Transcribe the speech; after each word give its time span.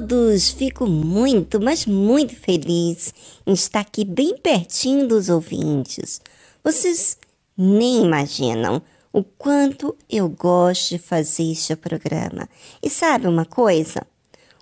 Todos! 0.00 0.50
Fico 0.50 0.88
muito, 0.88 1.60
mas 1.60 1.86
muito 1.86 2.34
feliz 2.34 3.14
em 3.46 3.52
estar 3.52 3.80
aqui 3.80 4.04
bem 4.04 4.36
pertinho 4.36 5.06
dos 5.06 5.28
ouvintes. 5.28 6.20
Vocês 6.64 7.16
nem 7.56 8.04
imaginam 8.04 8.82
o 9.12 9.22
quanto 9.22 9.96
eu 10.10 10.28
gosto 10.28 10.90
de 10.90 10.98
fazer 10.98 11.52
este 11.52 11.76
programa. 11.76 12.48
E 12.82 12.90
sabe 12.90 13.28
uma 13.28 13.44
coisa? 13.44 14.04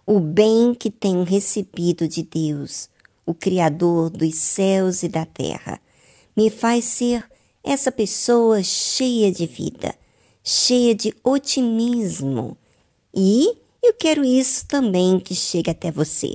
O 0.07 0.21
bem 0.21 0.75
que 0.75 0.91
tenho 0.91 1.25
recebido 1.25 2.07
de 2.07 2.23
Deus, 2.23 2.91
o 3.25 3.33
Criador 3.33 4.11
dos 4.11 4.35
céus 4.35 5.03
e 5.03 5.09
da 5.09 5.25
terra, 5.25 5.81
me 6.37 6.51
faz 6.51 6.85
ser 6.85 7.25
essa 7.65 7.91
pessoa 7.91 8.63
cheia 8.63 9.33
de 9.33 9.47
vida, 9.47 9.95
cheia 10.45 10.95
de 10.95 11.15
otimismo 11.25 12.55
e 13.15 13.62
eu 13.83 13.95
quero 13.95 14.25
isso 14.25 14.67
também 14.67 15.19
que 15.19 15.35
chegue 15.35 15.71
até 15.71 15.91
você, 15.91 16.35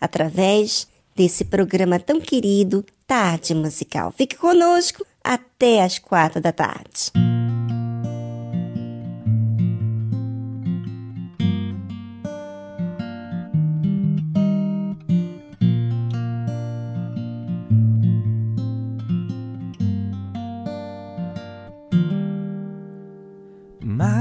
através 0.00 0.88
desse 1.14 1.44
programa 1.44 1.98
tão 1.98 2.20
querido 2.20 2.84
Tarde 3.06 3.54
Musical. 3.54 4.12
Fique 4.12 4.36
conosco 4.36 5.04
até 5.22 5.82
as 5.82 5.98
quatro 5.98 6.40
da 6.40 6.52
tarde. 6.52 7.12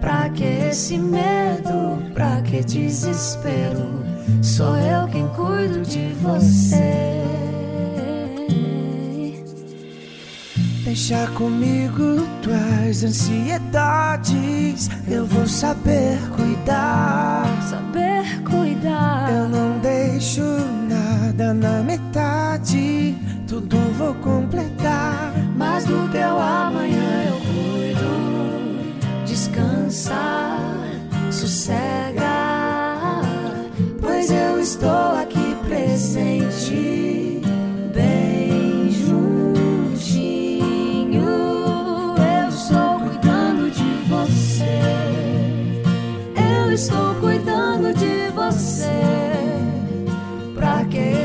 Pra 0.00 0.28
que 0.30 0.44
esse 0.44 0.98
medo? 0.98 2.02
Pra 2.14 2.40
que 2.42 2.64
desespero? 2.64 4.04
Sou 4.42 4.76
eu 4.76 5.06
quem 5.08 5.28
cuido 5.28 5.82
de 5.82 6.12
você. 6.22 7.20
Deixa 10.84 11.26
comigo 11.28 12.26
tuas 12.42 13.04
ansiedades. 13.04 14.88
Eu 15.06 15.26
vou 15.26 15.46
saber 15.46 16.18
cuidar. 16.34 17.44
Saber 17.68 18.42
cuidar. 18.42 19.30
Eu 19.30 19.48
não 19.48 19.78
deixo 19.78 20.42
nada 20.88 21.54
na 21.54 21.82
metade. 21.82 23.16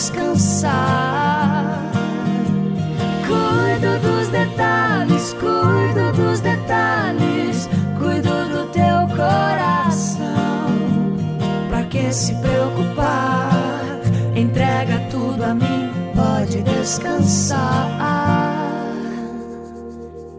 descansar. 0.00 1.92
Cuido 3.26 3.98
dos 4.00 4.28
detalhes, 4.28 5.34
cuido 5.34 6.12
dos 6.14 6.40
detalhes, 6.40 7.68
cuido 7.98 8.48
do 8.48 8.64
teu 8.72 9.06
coração. 9.14 10.24
Pra 11.68 11.82
que 11.84 12.10
se 12.14 12.34
preocupar? 12.36 13.50
Entrega 14.34 15.00
tudo 15.10 15.44
a 15.44 15.54
mim, 15.54 15.90
pode 16.14 16.62
descansar. 16.62 17.90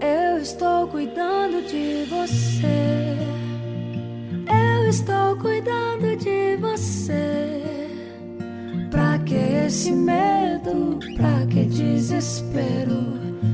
Eu 0.02 0.40
estou 0.40 0.88
cuidando 0.88 1.62
de 1.68 2.06
você. 2.10 3.16
Eu 4.50 4.90
estou 4.90 5.36
cuidando 5.36 6.18
de 6.18 6.58
você. 6.58 7.51
Esse 9.72 9.94
medo? 9.94 11.00
Pra 11.16 11.48
que 11.48 11.64
desespero? 11.64 13.06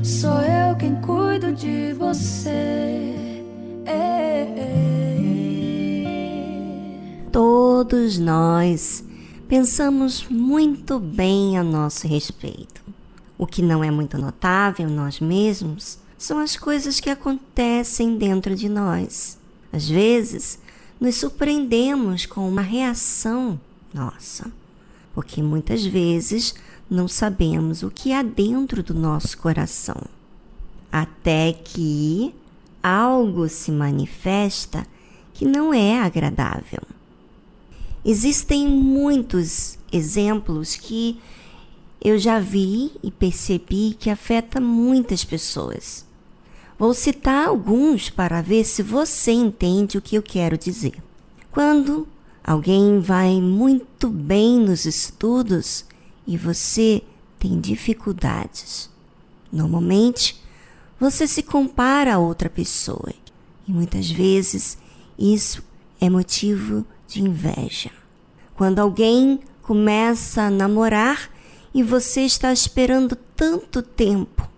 Sou 0.02 0.40
eu 0.40 0.74
quem 0.74 1.00
cuido 1.00 1.52
de 1.52 1.92
você. 1.92 3.14
Todos 7.30 8.18
nós 8.18 9.04
pensamos 9.46 10.26
muito 10.28 10.98
bem 10.98 11.56
a 11.56 11.62
nosso 11.62 12.08
respeito. 12.08 12.82
O 13.38 13.46
que 13.46 13.62
não 13.62 13.84
é 13.84 13.90
muito 13.92 14.18
notável 14.18 14.90
nós 14.90 15.20
mesmos 15.20 16.00
são 16.18 16.40
as 16.40 16.56
coisas 16.56 16.98
que 16.98 17.10
acontecem 17.10 18.18
dentro 18.18 18.56
de 18.56 18.68
nós. 18.68 19.38
Às 19.72 19.88
vezes, 19.88 20.58
nos 21.00 21.14
surpreendemos 21.14 22.26
com 22.26 22.48
uma 22.48 22.62
reação 22.62 23.60
nossa, 23.94 24.50
porque 25.18 25.42
muitas 25.42 25.84
vezes 25.84 26.54
não 26.88 27.08
sabemos 27.08 27.82
o 27.82 27.90
que 27.90 28.12
há 28.12 28.22
dentro 28.22 28.84
do 28.84 28.94
nosso 28.94 29.36
coração. 29.36 30.00
Até 30.92 31.52
que 31.52 32.32
algo 32.80 33.48
se 33.48 33.72
manifesta 33.72 34.86
que 35.34 35.44
não 35.44 35.74
é 35.74 35.98
agradável. 36.00 36.82
Existem 38.04 38.68
muitos 38.68 39.76
exemplos 39.92 40.76
que 40.76 41.18
eu 42.00 42.16
já 42.16 42.38
vi 42.38 42.92
e 43.02 43.10
percebi 43.10 43.96
que 43.98 44.10
afeta 44.10 44.60
muitas 44.60 45.24
pessoas. 45.24 46.06
Vou 46.78 46.94
citar 46.94 47.48
alguns 47.48 48.08
para 48.08 48.40
ver 48.40 48.62
se 48.62 48.84
você 48.84 49.32
entende 49.32 49.98
o 49.98 50.02
que 50.02 50.14
eu 50.14 50.22
quero 50.22 50.56
dizer. 50.56 50.94
Quando 51.50 52.06
alguém 52.48 52.98
vai 52.98 53.42
muito 53.42 54.08
bem 54.08 54.58
nos 54.58 54.86
estudos 54.86 55.84
e 56.26 56.34
você 56.34 57.02
tem 57.38 57.60
dificuldades, 57.60 58.88
normalmente 59.52 60.42
você 60.98 61.26
se 61.26 61.42
compara 61.42 62.14
a 62.14 62.18
outra 62.18 62.48
pessoa 62.48 63.12
e 63.66 63.70
muitas 63.70 64.10
vezes 64.10 64.78
isso 65.18 65.62
é 66.00 66.08
motivo 66.08 66.86
de 67.06 67.20
inveja. 67.20 67.90
Quando 68.56 68.78
alguém 68.78 69.40
começa 69.60 70.44
a 70.44 70.50
namorar 70.50 71.30
e 71.74 71.82
você 71.82 72.22
está 72.22 72.50
esperando 72.50 73.14
tanto 73.14 73.82
tempo, 73.82 74.48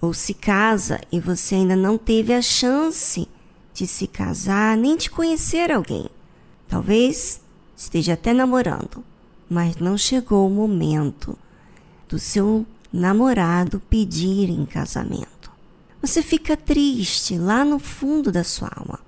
ou 0.00 0.12
se 0.12 0.34
casa 0.34 1.00
e 1.12 1.20
você 1.20 1.54
ainda 1.54 1.76
não 1.76 1.96
teve 1.96 2.34
a 2.34 2.42
chance 2.42 3.28
de 3.72 3.86
se 3.86 4.08
casar 4.08 4.76
nem 4.76 4.96
de 4.96 5.08
conhecer 5.08 5.70
alguém. 5.70 6.10
Talvez 6.68 7.40
esteja 7.76 8.12
até 8.12 8.32
namorando, 8.32 9.02
mas 9.48 9.76
não 9.76 9.96
chegou 9.96 10.46
o 10.46 10.50
momento 10.50 11.36
do 12.08 12.18
seu 12.18 12.66
namorado 12.92 13.80
pedir 13.88 14.50
em 14.50 14.64
casamento. 14.66 15.50
Você 16.00 16.22
fica 16.22 16.56
triste 16.56 17.36
lá 17.36 17.64
no 17.64 17.78
fundo 17.78 18.30
da 18.30 18.44
sua 18.44 18.70
alma 18.74 19.00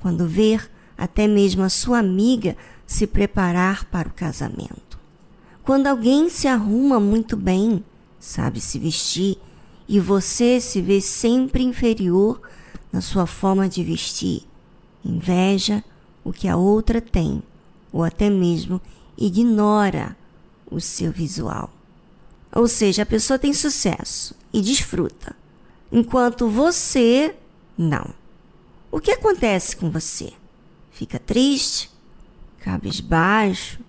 quando 0.00 0.26
ver 0.26 0.70
até 0.96 1.26
mesmo 1.26 1.62
a 1.62 1.68
sua 1.68 1.98
amiga 1.98 2.56
se 2.86 3.06
preparar 3.06 3.84
para 3.86 4.08
o 4.08 4.12
casamento. 4.12 4.98
Quando 5.62 5.86
alguém 5.86 6.28
se 6.28 6.48
arruma 6.48 6.98
muito 6.98 7.36
bem, 7.36 7.84
sabe 8.18 8.60
se 8.60 8.78
vestir, 8.78 9.38
e 9.88 10.00
você 10.00 10.60
se 10.60 10.80
vê 10.80 11.00
sempre 11.00 11.62
inferior 11.62 12.40
na 12.92 13.00
sua 13.00 13.26
forma 13.26 13.68
de 13.68 13.82
vestir, 13.84 14.42
inveja 15.04 15.84
o 16.28 16.32
que 16.32 16.46
a 16.46 16.56
outra 16.56 17.00
tem, 17.00 17.42
ou 17.92 18.04
até 18.04 18.28
mesmo 18.28 18.80
ignora 19.16 20.16
o 20.70 20.80
seu 20.80 21.10
visual. 21.10 21.70
Ou 22.52 22.68
seja, 22.68 23.02
a 23.02 23.06
pessoa 23.06 23.38
tem 23.38 23.52
sucesso 23.52 24.34
e 24.52 24.60
desfruta, 24.60 25.34
enquanto 25.90 26.48
você 26.48 27.34
não. 27.76 28.12
O 28.90 29.00
que 29.00 29.10
acontece 29.10 29.76
com 29.76 29.90
você? 29.90 30.32
Fica 30.90 31.18
triste? 31.18 31.90
Cabisbaixo? 32.60 33.80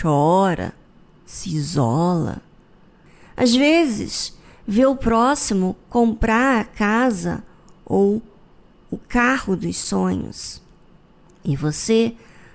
Chora? 0.00 0.74
Se 1.26 1.54
isola? 1.54 2.40
Às 3.36 3.54
vezes, 3.54 4.36
vê 4.66 4.86
o 4.86 4.96
próximo 4.96 5.76
comprar 5.88 6.60
a 6.60 6.64
casa 6.64 7.42
ou 7.84 8.22
o 8.90 8.96
carro 8.96 9.56
dos 9.56 9.76
sonhos. 9.76 10.62
E 11.48 11.56
você 11.56 12.14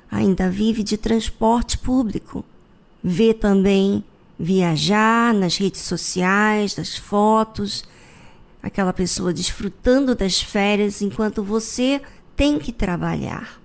ainda 0.09 0.51
vive 0.51 0.83
de 0.83 0.97
transporte 0.97 1.79
público. 1.79 2.45
Vê 3.03 3.33
também 3.33 4.03
viajar 4.37 5.33
nas 5.33 5.57
redes 5.57 5.81
sociais, 5.81 6.75
das 6.75 6.95
fotos, 6.95 7.83
aquela 8.61 8.93
pessoa 8.93 9.33
desfrutando 9.33 10.13
das 10.13 10.39
férias 10.39 11.01
enquanto 11.01 11.41
você 11.41 11.99
tem 12.35 12.59
que 12.59 12.71
trabalhar. 12.71 13.59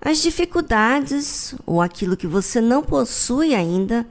As 0.00 0.18
dificuldades 0.18 1.54
ou 1.64 1.80
aquilo 1.80 2.16
que 2.16 2.26
você 2.26 2.60
não 2.60 2.82
possui 2.82 3.54
ainda, 3.54 4.04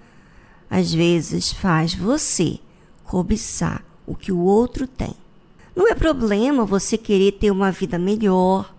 às 0.70 0.94
vezes 0.94 1.52
faz 1.52 1.94
você 1.94 2.58
cobiçar 3.04 3.84
o 4.08 4.16
que 4.16 4.32
o 4.32 4.40
outro 4.40 4.88
tem. 4.88 5.14
Não 5.76 5.90
é 5.90 5.94
problema 5.94 6.64
você 6.64 6.98
querer 6.98 7.34
ter 7.34 7.52
uma 7.52 7.70
vida 7.70 8.00
melhor, 8.00 8.74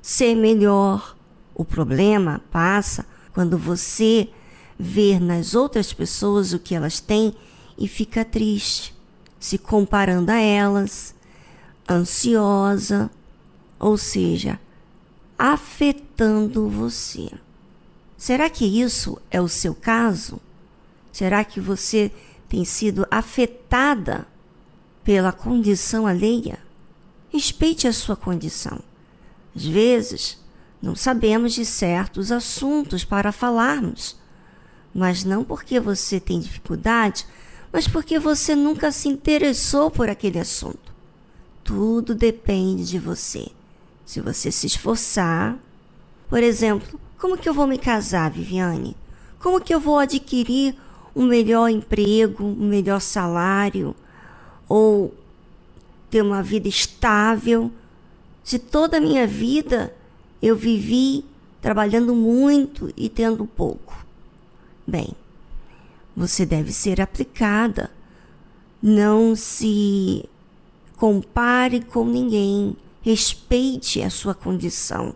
ser 0.00 0.34
melhor. 0.34 1.17
O 1.58 1.64
problema 1.64 2.40
passa 2.52 3.04
quando 3.32 3.58
você 3.58 4.30
vê 4.78 5.18
nas 5.18 5.56
outras 5.56 5.92
pessoas 5.92 6.52
o 6.52 6.58
que 6.60 6.72
elas 6.72 7.00
têm 7.00 7.34
e 7.76 7.88
fica 7.88 8.24
triste, 8.24 8.94
se 9.40 9.58
comparando 9.58 10.30
a 10.30 10.40
elas, 10.40 11.16
ansiosa, 11.90 13.10
ou 13.76 13.98
seja, 13.98 14.60
afetando 15.36 16.68
você. 16.68 17.28
Será 18.16 18.48
que 18.48 18.64
isso 18.64 19.20
é 19.28 19.40
o 19.40 19.48
seu 19.48 19.74
caso? 19.74 20.40
Será 21.10 21.44
que 21.44 21.60
você 21.60 22.12
tem 22.48 22.64
sido 22.64 23.04
afetada 23.10 24.28
pela 25.02 25.32
condição 25.32 26.06
alheia? 26.06 26.60
Respeite 27.30 27.88
a 27.88 27.92
sua 27.92 28.14
condição. 28.14 28.78
Às 29.56 29.64
vezes, 29.64 30.38
não 30.80 30.94
sabemos 30.94 31.54
de 31.54 31.64
certos 31.64 32.30
assuntos 32.30 33.04
para 33.04 33.32
falarmos, 33.32 34.16
mas 34.94 35.24
não 35.24 35.44
porque 35.44 35.80
você 35.80 36.18
tem 36.20 36.40
dificuldade, 36.40 37.26
mas 37.72 37.86
porque 37.86 38.18
você 38.18 38.54
nunca 38.54 38.90
se 38.90 39.08
interessou 39.08 39.90
por 39.90 40.08
aquele 40.08 40.38
assunto. 40.38 40.92
Tudo 41.62 42.14
depende 42.14 42.86
de 42.86 42.98
você. 42.98 43.48
Se 44.06 44.20
você 44.20 44.50
se 44.50 44.66
esforçar, 44.66 45.58
por 46.28 46.42
exemplo, 46.42 46.98
como 47.18 47.36
que 47.36 47.48
eu 47.48 47.54
vou 47.54 47.66
me 47.66 47.76
casar, 47.76 48.30
Viviane? 48.30 48.96
Como 49.38 49.60
que 49.60 49.74
eu 49.74 49.80
vou 49.80 49.98
adquirir 49.98 50.74
um 51.14 51.26
melhor 51.26 51.68
emprego, 51.68 52.44
um 52.44 52.68
melhor 52.68 53.00
salário? 53.00 53.94
ou 54.68 55.14
ter 56.10 56.22
uma 56.22 56.42
vida 56.42 56.68
estável. 56.68 57.72
Se 58.44 58.58
toda 58.58 58.98
a 58.98 59.00
minha 59.00 59.26
vida 59.26 59.94
eu 60.40 60.56
vivi 60.56 61.24
trabalhando 61.60 62.14
muito 62.14 62.92
e 62.96 63.08
tendo 63.08 63.46
pouco. 63.46 64.04
Bem, 64.86 65.10
você 66.16 66.46
deve 66.46 66.72
ser 66.72 67.00
aplicada. 67.00 67.90
Não 68.82 69.34
se 69.34 70.28
compare 70.96 71.80
com 71.80 72.04
ninguém. 72.04 72.76
Respeite 73.02 74.02
a 74.02 74.10
sua 74.10 74.34
condição, 74.34 75.14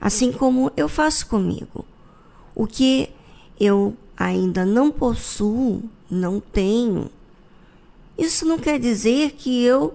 assim 0.00 0.32
como 0.32 0.72
eu 0.76 0.88
faço 0.88 1.26
comigo. 1.26 1.84
O 2.54 2.66
que 2.66 3.10
eu 3.58 3.94
ainda 4.16 4.64
não 4.64 4.90
possuo, 4.90 5.82
não 6.08 6.40
tenho, 6.40 7.10
isso 8.20 8.44
não 8.44 8.58
quer 8.58 8.78
dizer 8.78 9.32
que 9.32 9.64
eu 9.64 9.94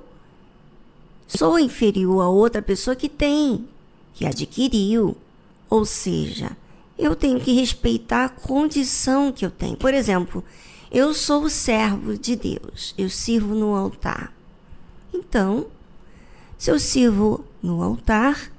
sou 1.28 1.60
inferior 1.60 2.22
a 2.22 2.28
outra 2.28 2.60
pessoa 2.60 2.96
que 2.96 3.08
tem, 3.08 3.68
que 4.16 4.26
adquiriu. 4.26 5.16
Ou 5.70 5.86
seja, 5.86 6.58
eu 6.98 7.16
tenho 7.16 7.40
que 7.40 7.54
respeitar 7.54 8.26
a 8.26 8.30
condição 8.30 9.32
que 9.32 9.46
eu 9.46 9.52
tenho. 9.52 9.76
Por 9.76 9.94
exemplo, 9.94 10.44
eu 10.92 11.14
sou 11.14 11.44
o 11.44 11.50
servo 11.50 12.18
de 12.18 12.36
Deus, 12.36 12.96
eu 12.98 13.10
sirvo 13.10 13.54
no 13.54 13.76
altar. 13.76 14.34
Então, 15.14 15.68
se 16.58 16.72
eu 16.72 16.80
sirvo 16.80 17.46
no 17.62 17.84
altar, 17.84 18.52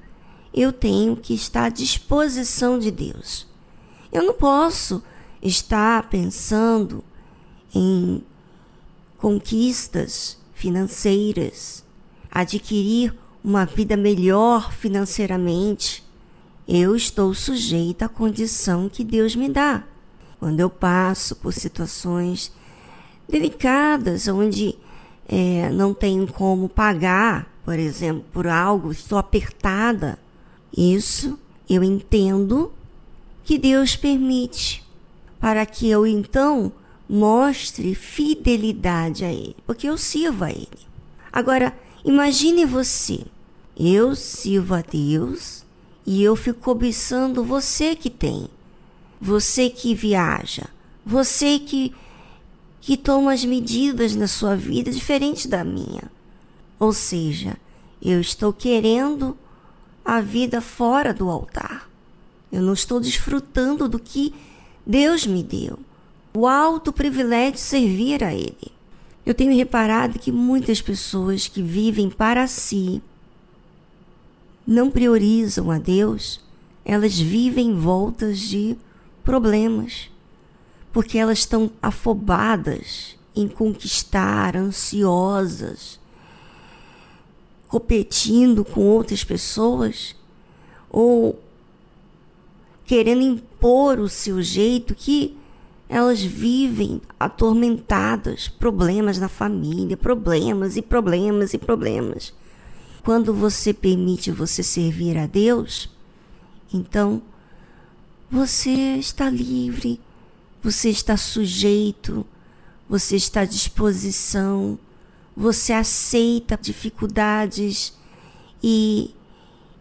eu 0.53 0.73
tenho 0.73 1.17
que 1.17 1.35
estar 1.35 1.65
à 1.65 1.69
disposição 1.69 2.79
de 2.79 2.91
Deus. 2.91 3.47
Eu 4.13 4.23
não 4.23 4.35
posso 4.35 5.03
estar 5.43 6.09
pensando 6.09 7.03
em 7.75 8.23
conquistas 9.19 10.39
financeiras, 10.55 11.85
adquirir 12.31 13.15
uma 13.47 13.65
vida 13.65 13.97
melhor 13.97 14.73
financeiramente, 14.73 16.03
eu 16.67 16.97
estou 16.97 17.33
sujeita 17.33 18.07
à 18.07 18.09
condição 18.09 18.89
que 18.89 19.05
Deus 19.05 19.37
me 19.37 19.49
dá. 19.49 19.85
Quando 20.41 20.59
eu 20.59 20.69
passo 20.69 21.37
por 21.37 21.53
situações 21.53 22.51
delicadas, 23.29 24.27
onde 24.27 24.75
é, 25.29 25.71
não 25.71 25.95
tenho 25.95 26.27
como 26.27 26.69
pagar, 26.69 27.49
por 27.65 27.79
exemplo, 27.79 28.25
por 28.33 28.49
algo, 28.49 28.91
estou 28.91 29.17
apertada, 29.17 30.19
isso 30.77 31.39
eu 31.71 31.85
entendo 31.85 32.73
que 33.45 33.59
Deus 33.59 33.95
permite, 33.95 34.85
para 35.39 35.65
que 35.65 35.89
eu 35.89 36.05
então 36.05 36.73
mostre 37.09 37.95
fidelidade 37.95 39.25
a 39.25 39.33
Ele, 39.33 39.55
porque 39.65 39.89
eu 39.89 39.97
sirvo 39.97 40.43
a 40.43 40.51
Ele. 40.51 40.67
Agora, 41.33 41.73
imagine 42.05 42.65
você, 42.65 43.25
eu 43.77 44.17
sirvo 44.17 44.75
a 44.75 44.83
Deus 44.83 45.65
e 46.07 46.23
eu 46.23 46.35
fico 46.35 46.61
cobiçando 46.61 47.45
você 47.45 47.95
que 47.95 48.09
tem, 48.09 48.49
você 49.21 49.69
que 49.69 49.95
viaja, 49.95 50.65
você 51.05 51.59
que, 51.59 51.95
que 52.81 52.97
toma 52.97 53.33
as 53.33 53.45
medidas 53.45 54.15
na 54.15 54.27
sua 54.27 54.57
vida 54.57 54.91
diferente 54.91 55.47
da 55.47 55.63
minha. 55.63 56.05
Ou 56.79 56.93
seja, 56.93 57.57
eu 58.01 58.21
estou 58.21 58.53
querendo 58.53 59.37
a 60.05 60.21
vida 60.21 60.61
fora 60.61 61.13
do 61.13 61.29
altar. 61.29 61.89
Eu 62.51 62.63
não 62.63 62.73
estou 62.73 63.01
desfrutando 63.01 63.89
do 63.89 63.99
que 63.99 64.35
Deus 64.87 65.27
me 65.27 65.43
deu 65.43 65.79
o 66.33 66.47
alto 66.47 66.93
privilégio 66.93 67.53
de 67.53 67.61
servir 67.61 68.23
a 68.23 68.33
Ele. 68.35 68.73
Eu 69.25 69.35
tenho 69.35 69.57
reparado 69.57 70.19
que 70.19 70.31
muitas 70.31 70.83
pessoas 70.83 71.49
que 71.49 71.63
vivem 71.63 72.11
para 72.11 72.47
si 72.47 73.03
não 74.67 74.91
priorizam 74.91 75.71
a 75.71 75.79
Deus, 75.79 76.41
elas 76.85 77.19
vivem 77.19 77.75
voltas 77.75 78.39
de 78.39 78.77
problemas, 79.23 80.11
porque 80.93 81.19
elas 81.19 81.39
estão 81.39 81.71
afobadas 81.81 83.17
em 83.35 83.47
conquistar, 83.47 84.57
ansiosas, 84.57 86.01
competindo 87.69 88.65
com 88.65 88.81
outras 88.81 89.23
pessoas 89.23 90.17
ou 90.89 91.39
querendo 92.87 93.23
impor 93.23 93.99
o 93.99 94.09
seu 94.09 94.41
jeito 94.41 94.95
que 94.95 95.37
elas 95.89 96.23
vivem 96.23 97.01
atormentadas, 97.19 98.49
problemas 98.49 99.19
na 99.19 99.29
família, 99.29 99.97
problemas 99.97 100.77
e 100.77 100.83
problemas 100.83 101.53
e 101.53 101.59
problemas. 101.59 102.33
Quando 103.07 103.33
você 103.33 103.73
permite 103.73 104.33
você 104.33 104.65
servir 104.65 105.17
a 105.17 105.27
Deus, 105.27 105.89
então 106.75 107.23
você 108.29 108.97
está 108.97 109.31
livre, 109.31 110.01
você 110.61 110.91
está 110.91 111.17
sujeito, 111.17 112.27
você 112.89 113.15
está 113.15 113.43
à 113.43 113.45
disposição, 113.45 114.77
você 115.37 115.73
aceita 115.73 116.59
dificuldades 116.61 117.97
e, 118.61 119.15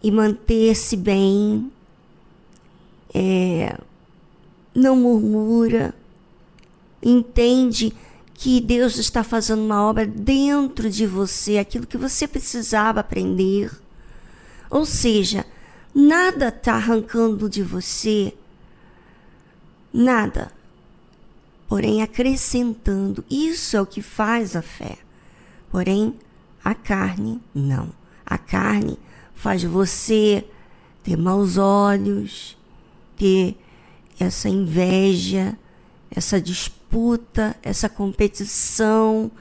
e 0.03 0.11
manter-se 0.11 0.95
bem. 0.95 1.71
É, 3.11 3.75
não 4.71 4.97
murmura, 4.97 5.95
entende 7.01 7.91
que 8.37 8.59
Deus 8.59 8.97
está 8.97 9.23
fazendo 9.23 9.63
uma 9.63 9.81
obra 9.81 10.05
dentro 10.05 10.89
de 10.89 11.07
você, 11.07 11.57
aquilo 11.57 11.87
que 11.87 11.97
você 11.97 12.27
precisava 12.27 12.99
aprender. 12.99 13.71
Ou 14.69 14.85
seja, 14.85 15.45
nada 15.93 16.49
está 16.49 16.73
arrancando 16.73 17.49
de 17.49 17.63
você, 17.63 18.33
nada, 19.91 20.51
porém 21.67 22.03
acrescentando. 22.03 23.23
Isso 23.29 23.77
é 23.77 23.81
o 23.81 23.85
que 23.85 24.01
faz 24.01 24.55
a 24.55 24.61
fé. 24.61 24.97
Porém, 25.71 26.13
a 26.63 26.75
carne 26.75 27.41
não. 27.53 27.89
A 28.25 28.37
carne 28.37 28.99
faz 29.33 29.63
você 29.63 30.45
ter 31.03 31.15
maus 31.15 31.57
olhos, 31.57 32.57
ter 33.17 33.57
essa 34.19 34.49
inveja, 34.49 35.57
essa 36.11 36.41
disputa 36.41 36.74
disputa, 36.85 37.55
essa 37.61 37.89
competição, 37.89 39.31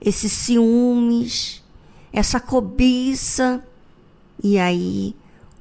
esses 0.00 0.32
ciúmes, 0.32 1.62
essa 2.12 2.40
cobiça. 2.40 3.64
E 4.42 4.58
aí 4.58 5.14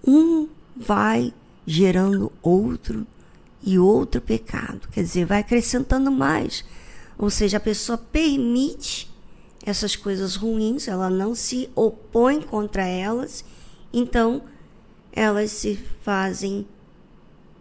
um 0.06 0.48
vai 0.76 1.34
gerando 1.68 2.32
outro 2.42 3.06
e 3.62 3.78
outro 3.78 4.22
pecado. 4.22 4.88
Quer 4.92 5.04
dizer, 5.04 5.26
vai 5.26 5.42
acrescentando 5.42 6.12
mais. 6.12 6.64
Ou 7.18 7.30
seja, 7.30 7.58
a 7.58 7.62
pessoa 7.62 7.98
permite 7.98 9.12
essas 9.66 9.96
coisas 9.96 10.36
ruins, 10.36 10.88
ela 10.88 11.10
não 11.10 11.36
se 11.36 11.70
opõe 11.76 12.42
contra 12.42 12.84
elas, 12.88 13.44
então 13.94 14.42
elas 15.12 15.52
se 15.52 15.76
fazem 16.02 16.66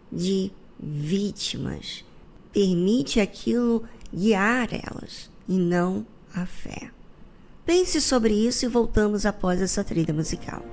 de 0.09 0.49
vítimas. 0.79 2.05
Permite 2.51 3.19
aquilo 3.19 3.83
guiar 4.13 4.69
elas 4.71 5.29
e 5.47 5.57
não 5.57 6.05
a 6.33 6.45
fé. 6.45 6.91
Pense 7.65 8.01
sobre 8.01 8.33
isso 8.33 8.65
e 8.65 8.67
voltamos 8.67 9.25
após 9.25 9.61
essa 9.61 9.83
trilha 9.83 10.13
musical. 10.13 10.63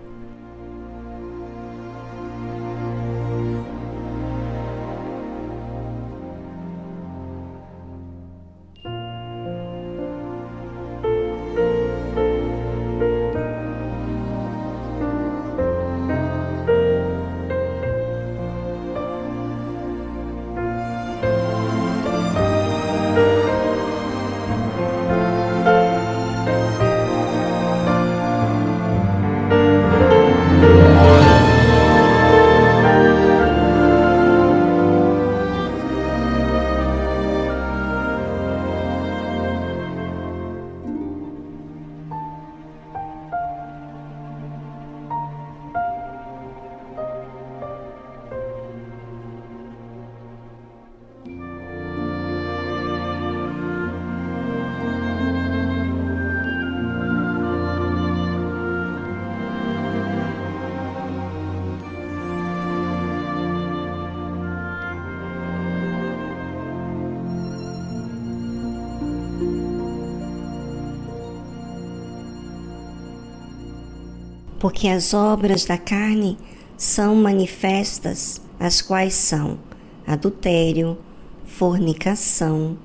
Porque 74.87 74.95
as 74.95 75.13
obras 75.13 75.65
da 75.65 75.77
carne 75.77 76.39
são 76.77 77.17
manifestas, 77.17 78.41
as 78.61 78.81
quais 78.81 79.15
são 79.15 79.59
adultério, 80.07 80.97
fornicação, 81.45 82.79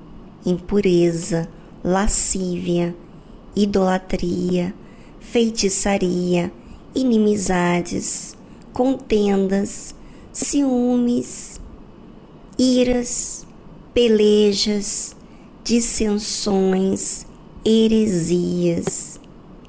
impureza, 0.44 1.48
lascívia, 1.84 2.92
idolatria, 3.54 4.74
feitiçaria, 5.20 6.52
inimizades, 6.92 8.36
contendas, 8.72 9.94
ciúmes, 10.32 11.60
iras, 12.58 13.46
pelejas, 13.94 15.14
dissensões, 15.62 17.26
heresias, 17.64 19.20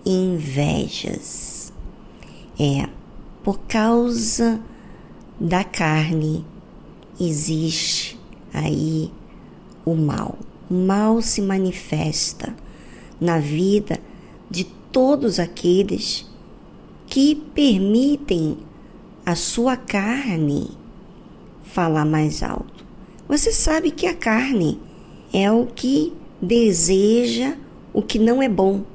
invejas. 0.04 1.53
É, 2.66 2.88
por 3.44 3.60
causa 3.68 4.58
da 5.38 5.66
carne 5.66 6.46
existe 7.20 8.18
aí 8.54 9.12
o 9.84 9.94
mal. 9.94 10.38
O 10.72 10.74
mal 10.74 11.22
se 11.22 11.42
manifesta 11.42 12.56
na 13.20 13.38
vida 13.38 14.00
de 14.50 14.64
todos 14.94 15.42
aqueles 15.42 16.26
que 17.06 17.36
permitem 17.36 18.58
a 19.26 19.36
sua 19.36 19.76
carne 19.76 20.70
falar 21.64 22.06
mais 22.06 22.42
alto. 22.42 22.86
Você 23.28 23.52
sabe 23.52 23.92
que 23.92 24.08
a 24.08 24.16
carne 24.16 24.80
é 25.34 25.52
o 25.52 25.66
que 25.66 26.14
deseja 26.42 27.58
o 27.92 28.02
que 28.02 28.18
não 28.18 28.42
é 28.42 28.48
bom, 28.48 28.86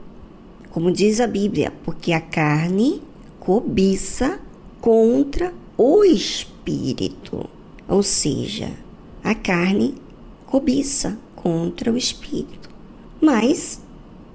como 0.70 0.90
diz 0.90 1.20
a 1.20 1.26
Bíblia, 1.26 1.70
porque 1.84 2.14
a 2.14 2.20
carne 2.20 3.02
cobiça 3.48 4.38
contra 4.78 5.54
o 5.74 6.04
espírito, 6.04 7.48
ou 7.88 8.02
seja, 8.02 8.70
a 9.24 9.34
carne 9.34 9.94
cobiça 10.44 11.18
contra 11.34 11.90
o 11.90 11.96
espírito. 11.96 12.68
Mas, 13.18 13.80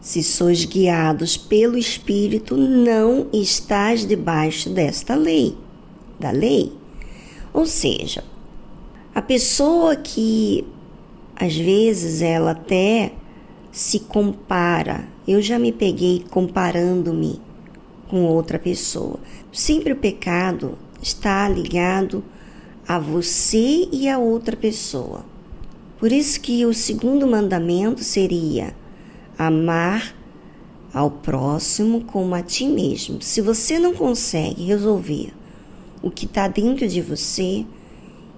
se 0.01 0.23
sois 0.23 0.65
guiados 0.65 1.37
pelo 1.37 1.77
espírito, 1.77 2.57
não 2.57 3.27
estás 3.31 4.03
debaixo 4.03 4.71
desta 4.71 5.13
lei, 5.13 5.55
da 6.19 6.31
lei. 6.31 6.73
Ou 7.53 7.67
seja, 7.67 8.23
a 9.13 9.21
pessoa 9.21 9.95
que 9.95 10.65
às 11.35 11.55
vezes 11.55 12.23
ela 12.23 12.49
até 12.49 13.13
se 13.71 13.99
compara, 13.99 15.07
eu 15.27 15.39
já 15.39 15.59
me 15.59 15.71
peguei 15.71 16.25
comparando-me 16.31 17.52
com 18.13 18.25
outra 18.25 18.59
pessoa. 18.59 19.19
Sempre 19.51 19.91
o 19.91 19.95
pecado 19.95 20.77
está 21.01 21.49
ligado 21.49 22.23
a 22.87 22.99
você 22.99 23.89
e 23.91 24.07
a 24.07 24.19
outra 24.19 24.55
pessoa. 24.55 25.25
Por 25.97 26.11
isso 26.11 26.39
que 26.39 26.63
o 26.63 26.75
segundo 26.75 27.25
mandamento 27.25 28.03
seria 28.03 28.75
amar 29.35 30.15
ao 30.93 31.09
próximo 31.09 32.03
como 32.03 32.35
a 32.35 32.43
ti 32.43 32.67
mesmo. 32.67 33.19
Se 33.19 33.41
você 33.41 33.79
não 33.79 33.95
consegue 33.95 34.63
resolver 34.63 35.33
o 35.99 36.11
que 36.11 36.25
está 36.25 36.47
dentro 36.47 36.87
de 36.87 37.01
você, 37.01 37.65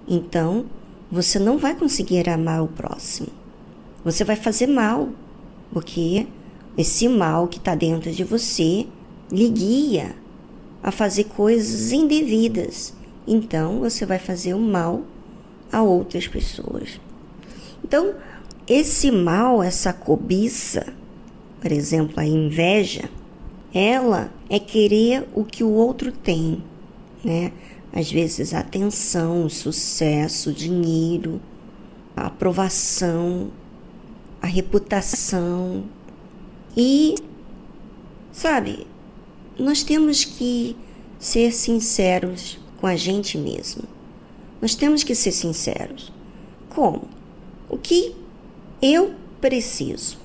então 0.07 0.67
você 1.11 1.37
não 1.37 1.57
vai 1.57 1.75
conseguir 1.75 2.29
amar 2.29 2.63
o 2.63 2.69
próximo. 2.69 3.27
Você 4.05 4.23
vai 4.23 4.37
fazer 4.37 4.67
mal, 4.67 5.09
porque 5.73 6.27
esse 6.77 7.09
mal 7.09 7.49
que 7.49 7.57
está 7.57 7.75
dentro 7.75 8.09
de 8.09 8.23
você 8.23 8.87
lhe 9.31 9.49
guia 9.49 10.15
a 10.81 10.91
fazer 10.91 11.25
coisas 11.25 11.91
indevidas. 11.91 12.93
Então 13.27 13.79
você 13.79 14.05
vai 14.05 14.19
fazer 14.19 14.53
o 14.53 14.59
mal 14.59 15.01
a 15.71 15.81
outras 15.81 16.27
pessoas. 16.27 16.99
Então, 17.83 18.15
esse 18.67 19.11
mal, 19.11 19.61
essa 19.61 19.91
cobiça, 19.93 20.93
por 21.61 21.71
exemplo, 21.71 22.19
a 22.19 22.25
inveja, 22.25 23.09
ela 23.73 24.31
é 24.49 24.59
querer 24.59 25.27
o 25.33 25.43
que 25.43 25.63
o 25.63 25.69
outro 25.69 26.11
tem, 26.11 26.63
né? 27.23 27.51
Às 27.93 28.11
vezes 28.11 28.53
atenção, 28.53 29.49
sucesso, 29.49 30.51
dinheiro, 30.51 31.41
a 32.15 32.27
aprovação, 32.27 33.51
a 34.41 34.47
reputação. 34.47 35.83
E, 36.75 37.15
sabe, 38.31 38.87
nós 39.57 39.83
temos 39.83 40.25
que 40.25 40.75
ser 41.17 41.51
sinceros 41.53 42.59
com 42.79 42.87
a 42.87 42.95
gente 42.95 43.37
mesmo. 43.37 43.83
Nós 44.61 44.75
temos 44.75 45.03
que 45.03 45.15
ser 45.15 45.31
sinceros. 45.31 46.11
Como? 46.69 47.03
O 47.69 47.77
que 47.77 48.15
eu 48.81 49.13
preciso? 49.39 50.17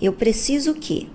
Eu 0.00 0.12
preciso 0.12 0.72
o 0.72 0.74
quê? 0.74 1.06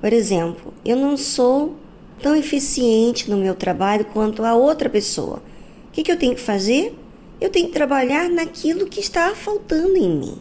Por 0.00 0.12
exemplo, 0.12 0.72
eu 0.84 0.96
não 0.96 1.16
sou 1.16 1.76
tão 2.22 2.34
eficiente 2.34 3.30
no 3.30 3.36
meu 3.36 3.54
trabalho 3.54 4.06
quanto 4.06 4.42
a 4.42 4.54
outra 4.54 4.88
pessoa. 4.88 5.42
O 5.88 5.92
que, 5.92 6.02
que 6.02 6.10
eu 6.10 6.18
tenho 6.18 6.34
que 6.34 6.40
fazer? 6.40 6.98
Eu 7.40 7.50
tenho 7.50 7.66
que 7.66 7.72
trabalhar 7.72 8.28
naquilo 8.30 8.86
que 8.86 9.00
está 9.00 9.34
faltando 9.34 9.96
em 9.96 10.08
mim. 10.08 10.38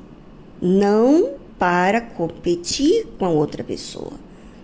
Não 0.61 1.33
para 1.59 1.99
competir 1.99 3.07
com 3.17 3.25
a 3.25 3.29
outra 3.29 3.63
pessoa 3.63 4.22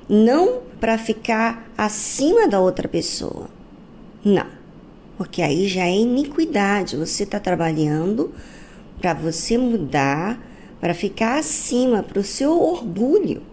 não 0.10 0.62
para 0.80 0.98
ficar 0.98 1.70
acima 1.78 2.48
da 2.48 2.60
outra 2.60 2.88
pessoa. 2.88 3.48
Não, 4.26 4.48
porque 5.18 5.42
aí 5.42 5.68
já 5.68 5.86
é 5.86 5.96
iniquidade. 5.96 6.98
Você 6.98 7.24
está 7.24 7.40
trabalhando 7.40 8.34
para 9.00 9.14
você 9.14 9.58
mudar, 9.58 10.42
para 10.82 10.94
ficar 10.94 11.38
acima, 11.38 12.02
para 12.02 12.20
o 12.20 12.24
seu 12.24 12.60
orgulho. 12.60 13.44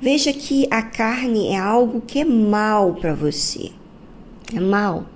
Veja 0.00 0.32
que 0.32 0.68
a 0.70 0.80
carne 0.80 1.48
é 1.48 1.58
algo 1.58 2.00
que 2.00 2.20
é 2.20 2.24
mal 2.24 2.94
para 2.94 3.14
você. 3.14 3.72
É 4.54 4.60
mal. 4.60 5.06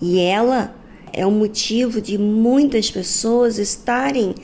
E 0.00 0.20
ela 0.20 0.74
é 1.12 1.26
o 1.26 1.30
motivo 1.30 2.00
de 2.00 2.16
muitas 2.16 2.90
pessoas 2.90 3.58
estarem 3.58 4.34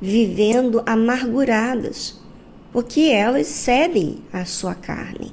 vivendo 0.00 0.82
amarguradas, 0.86 2.18
porque 2.76 3.04
elas 3.04 3.46
cedem 3.46 4.18
à 4.30 4.44
sua 4.44 4.74
carne. 4.74 5.32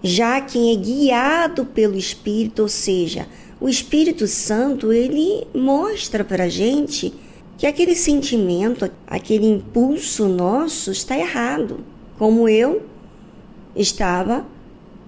Já 0.00 0.40
quem 0.40 0.72
é 0.72 0.76
guiado 0.76 1.64
pelo 1.64 1.96
Espírito, 1.96 2.62
ou 2.62 2.68
seja, 2.68 3.26
o 3.60 3.68
Espírito 3.68 4.28
Santo, 4.28 4.92
ele 4.92 5.44
mostra 5.52 6.22
para 6.22 6.44
a 6.44 6.48
gente 6.48 7.12
que 7.58 7.66
aquele 7.66 7.96
sentimento, 7.96 8.88
aquele 9.08 9.44
impulso 9.44 10.28
nosso 10.28 10.92
está 10.92 11.18
errado, 11.18 11.80
como 12.16 12.48
eu 12.48 12.82
estava 13.74 14.46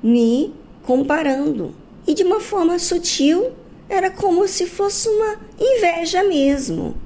me 0.03 0.53
comparando. 0.83 1.73
E 2.05 2.15
de 2.15 2.25
uma 2.25 2.41
forma 2.41 2.81
sutil, 2.81 3.53
era 3.89 4.11
como 4.11 4.49
se 4.49 4.67
fosse 4.67 5.09
uma 5.09 5.37
inveja 5.57 6.25
mesmo. 6.25 6.97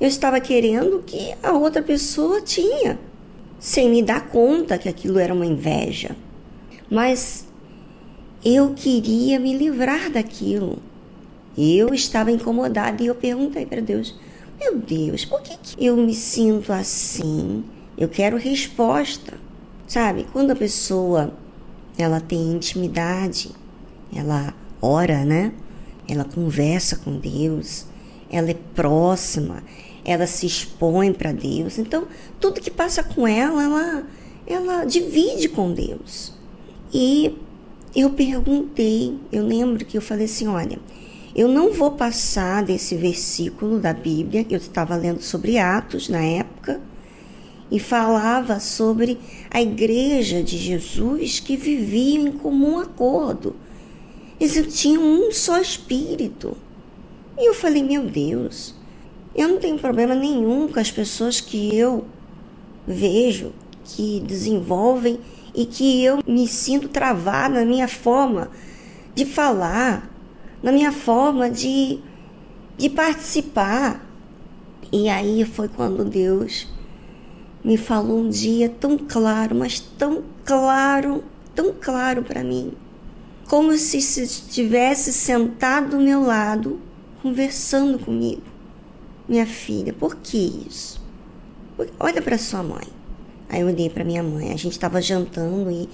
Eu 0.00 0.08
estava 0.08 0.40
querendo 0.40 1.02
que 1.04 1.34
a 1.42 1.52
outra 1.52 1.82
pessoa 1.82 2.40
tinha, 2.40 2.98
sem 3.58 3.88
me 3.88 4.02
dar 4.02 4.28
conta 4.28 4.76
que 4.76 4.88
aquilo 4.88 5.18
era 5.18 5.32
uma 5.32 5.46
inveja. 5.46 6.14
Mas 6.90 7.46
eu 8.44 8.74
queria 8.74 9.40
me 9.40 9.56
livrar 9.56 10.10
daquilo. 10.10 10.78
Eu 11.56 11.94
estava 11.94 12.30
incomodada 12.30 13.02
e 13.02 13.06
eu 13.06 13.14
perguntei 13.14 13.64
para 13.64 13.80
Deus: 13.80 14.14
Meu 14.60 14.76
Deus, 14.76 15.24
por 15.24 15.40
que, 15.40 15.56
que 15.56 15.84
eu 15.84 15.96
me 15.96 16.14
sinto 16.14 16.72
assim? 16.72 17.64
Eu 17.96 18.08
quero 18.08 18.36
resposta. 18.36 19.34
Sabe, 19.86 20.26
quando 20.32 20.50
a 20.50 20.56
pessoa 20.56 21.32
ela 21.96 22.20
tem 22.20 22.52
intimidade, 22.52 23.50
ela 24.14 24.52
ora, 24.82 25.24
né? 25.24 25.52
Ela 26.08 26.24
conversa 26.24 26.96
com 26.96 27.18
Deus, 27.18 27.86
ela 28.30 28.50
é 28.50 28.56
próxima, 28.74 29.62
ela 30.06 30.26
se 30.26 30.46
expõe 30.46 31.12
para 31.12 31.32
Deus. 31.32 31.78
Então, 31.78 32.06
tudo 32.38 32.60
que 32.60 32.70
passa 32.70 33.02
com 33.02 33.26
ela, 33.26 33.60
ela, 33.60 34.06
ela 34.46 34.84
divide 34.84 35.48
com 35.48 35.72
Deus. 35.72 36.32
E 36.94 37.36
eu 37.94 38.10
perguntei, 38.10 39.18
eu 39.32 39.44
lembro 39.44 39.84
que 39.84 39.98
eu 39.98 40.00
falei 40.00 40.26
assim: 40.26 40.46
olha, 40.46 40.78
eu 41.34 41.48
não 41.48 41.72
vou 41.72 41.90
passar 41.90 42.62
desse 42.62 42.94
versículo 42.94 43.80
da 43.80 43.92
Bíblia, 43.92 44.46
eu 44.48 44.58
estava 44.58 44.94
lendo 44.94 45.20
sobre 45.22 45.58
Atos 45.58 46.08
na 46.08 46.22
época, 46.22 46.80
e 47.68 47.80
falava 47.80 48.60
sobre 48.60 49.18
a 49.50 49.60
igreja 49.60 50.40
de 50.40 50.56
Jesus 50.56 51.40
que 51.40 51.56
vivia 51.56 52.20
em 52.20 52.30
comum 52.30 52.78
acordo. 52.78 53.56
Eles 54.38 54.80
tinham 54.80 55.02
um 55.02 55.32
só 55.32 55.60
espírito. 55.60 56.56
E 57.36 57.48
eu 57.48 57.54
falei, 57.54 57.82
meu 57.82 58.04
Deus, 58.04 58.75
eu 59.36 59.48
não 59.48 59.58
tenho 59.58 59.78
problema 59.78 60.14
nenhum 60.14 60.66
com 60.66 60.80
as 60.80 60.90
pessoas 60.90 61.40
que 61.40 61.76
eu 61.76 62.06
vejo 62.86 63.52
que 63.84 64.20
desenvolvem 64.20 65.20
e 65.54 65.66
que 65.66 66.02
eu 66.02 66.20
me 66.26 66.48
sinto 66.48 66.88
travada 66.88 67.60
na 67.60 67.64
minha 67.66 67.86
forma 67.86 68.50
de 69.14 69.26
falar, 69.26 70.10
na 70.62 70.72
minha 70.72 70.90
forma 70.90 71.50
de, 71.50 71.98
de 72.78 72.88
participar. 72.88 74.04
E 74.90 75.08
aí 75.08 75.44
foi 75.44 75.68
quando 75.68 76.04
Deus 76.04 76.66
me 77.62 77.76
falou 77.76 78.20
um 78.20 78.30
dia 78.30 78.68
tão 78.68 78.96
claro, 78.96 79.54
mas 79.54 79.80
tão 79.80 80.22
claro, 80.46 81.24
tão 81.54 81.74
claro 81.78 82.22
para 82.22 82.42
mim, 82.42 82.72
como 83.48 83.76
se 83.76 83.98
estivesse 83.98 85.12
sentado 85.12 85.90
do 85.90 86.00
meu 86.00 86.22
lado, 86.22 86.80
conversando 87.22 87.98
comigo. 87.98 88.42
Minha 89.28 89.46
filha, 89.46 89.92
por 89.92 90.16
que 90.16 90.64
isso? 90.68 91.00
Olha 91.98 92.22
para 92.22 92.38
sua 92.38 92.62
mãe. 92.62 92.86
Aí 93.48 93.60
eu 93.60 93.66
olhei 93.66 93.90
para 93.90 94.04
minha 94.04 94.22
mãe. 94.22 94.52
A 94.52 94.56
gente 94.56 94.72
estava 94.72 95.00
jantando 95.00 95.70
e 95.70 95.88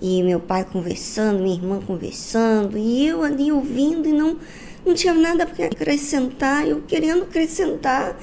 e 0.00 0.22
meu 0.22 0.38
pai 0.38 0.64
conversando, 0.64 1.42
minha 1.42 1.54
irmã 1.54 1.80
conversando, 1.80 2.76
e 2.76 3.06
eu 3.06 3.22
ali 3.22 3.50
ouvindo 3.50 4.08
e 4.08 4.12
não, 4.12 4.36
não 4.84 4.94
tinha 4.94 5.14
nada 5.14 5.46
para 5.46 5.66
acrescentar, 5.66 6.66
eu 6.66 6.82
querendo 6.86 7.22
acrescentar, 7.22 8.18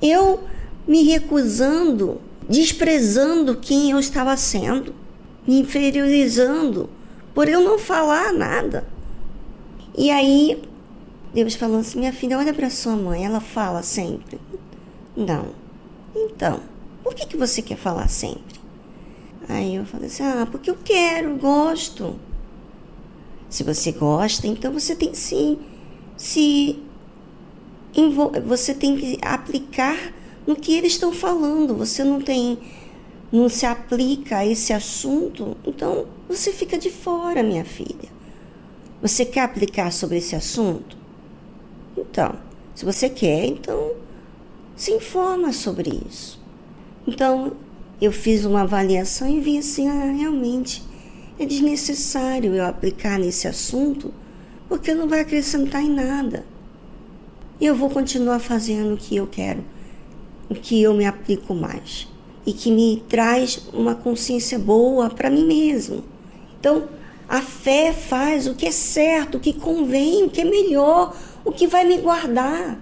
eu 0.00 0.40
me 0.86 1.02
recusando, 1.02 2.20
desprezando 2.48 3.56
quem 3.56 3.90
eu 3.90 3.98
estava 3.98 4.36
sendo, 4.36 4.94
me 5.46 5.60
inferiorizando, 5.60 6.88
por 7.34 7.48
eu 7.48 7.60
não 7.60 7.78
falar 7.78 8.32
nada. 8.32 8.86
E 9.98 10.10
aí, 10.10 10.62
Deus 11.36 11.54
falou 11.54 11.80
assim: 11.80 11.98
minha 11.98 12.14
filha, 12.14 12.38
olha 12.38 12.54
para 12.54 12.70
sua 12.70 12.96
mãe, 12.96 13.26
ela 13.26 13.40
fala 13.40 13.82
sempre. 13.82 14.40
Não. 15.14 15.48
Então, 16.14 16.60
por 17.04 17.14
que, 17.14 17.26
que 17.26 17.36
você 17.36 17.60
quer 17.60 17.76
falar 17.76 18.08
sempre? 18.08 18.58
Aí 19.46 19.74
eu 19.74 19.84
falei 19.84 20.06
assim: 20.06 20.22
ah, 20.22 20.48
porque 20.50 20.70
eu 20.70 20.78
quero, 20.82 21.36
gosto. 21.36 22.18
Se 23.50 23.62
você 23.62 23.92
gosta, 23.92 24.46
então 24.46 24.72
você 24.72 24.96
tem 24.96 25.10
que 25.10 25.18
se, 25.18 25.58
se 26.16 26.82
você 28.46 28.72
tem 28.72 28.96
que 28.96 29.18
aplicar 29.20 30.14
no 30.46 30.56
que 30.56 30.72
eles 30.72 30.92
estão 30.92 31.12
falando. 31.12 31.76
Você 31.76 32.02
não 32.02 32.18
tem, 32.18 32.58
não 33.30 33.50
se 33.50 33.66
aplica 33.66 34.38
a 34.38 34.46
esse 34.46 34.72
assunto, 34.72 35.54
então 35.66 36.06
você 36.26 36.50
fica 36.50 36.78
de 36.78 36.88
fora, 36.88 37.42
minha 37.42 37.64
filha. 37.66 38.08
Você 39.02 39.26
quer 39.26 39.42
aplicar 39.42 39.92
sobre 39.92 40.16
esse 40.16 40.34
assunto? 40.34 41.04
Então, 41.96 42.34
se 42.74 42.84
você 42.84 43.08
quer, 43.08 43.46
então 43.46 43.92
se 44.76 44.92
informa 44.92 45.52
sobre 45.52 46.02
isso. 46.08 46.38
Então, 47.06 47.52
eu 48.00 48.12
fiz 48.12 48.44
uma 48.44 48.62
avaliação 48.62 49.28
e 49.28 49.40
vi 49.40 49.58
assim, 49.58 49.88
ah, 49.88 50.12
realmente 50.12 50.82
é 51.38 51.46
desnecessário 51.46 52.54
eu 52.54 52.64
aplicar 52.64 53.18
nesse 53.18 53.48
assunto, 53.48 54.12
porque 54.68 54.94
não 54.94 55.08
vai 55.08 55.20
acrescentar 55.20 55.82
em 55.82 55.90
nada. 55.90 56.44
E 57.58 57.64
eu 57.64 57.74
vou 57.74 57.88
continuar 57.88 58.38
fazendo 58.38 58.94
o 58.94 58.96
que 58.98 59.16
eu 59.16 59.26
quero, 59.26 59.64
o 60.50 60.54
que 60.54 60.82
eu 60.82 60.92
me 60.92 61.06
aplico 61.06 61.54
mais 61.54 62.06
e 62.44 62.52
que 62.52 62.70
me 62.70 63.02
traz 63.08 63.68
uma 63.72 63.94
consciência 63.94 64.58
boa 64.58 65.10
para 65.10 65.28
mim 65.28 65.46
mesmo. 65.46 66.04
Então, 66.60 66.88
a 67.28 67.40
fé 67.40 67.92
faz 67.92 68.46
o 68.46 68.54
que 68.54 68.66
é 68.66 68.70
certo, 68.70 69.36
o 69.36 69.40
que 69.40 69.52
convém, 69.52 70.24
o 70.24 70.30
que 70.30 70.42
é 70.42 70.44
melhor, 70.44 71.16
o 71.46 71.52
que 71.52 71.68
vai 71.68 71.84
me 71.84 71.98
guardar. 71.98 72.76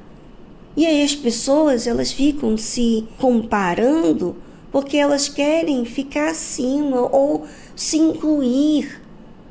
E 0.75 0.87
aí 0.87 1.05
as 1.05 1.15
pessoas, 1.15 1.87
elas 1.87 2.11
ficam 2.11 2.57
se 2.57 3.07
comparando 3.19 4.35
porque 4.73 4.97
elas 4.97 5.29
querem 5.29 5.85
ficar 5.85 6.31
acima 6.31 7.03
ou 7.15 7.47
se 7.77 7.99
incluir 7.99 9.01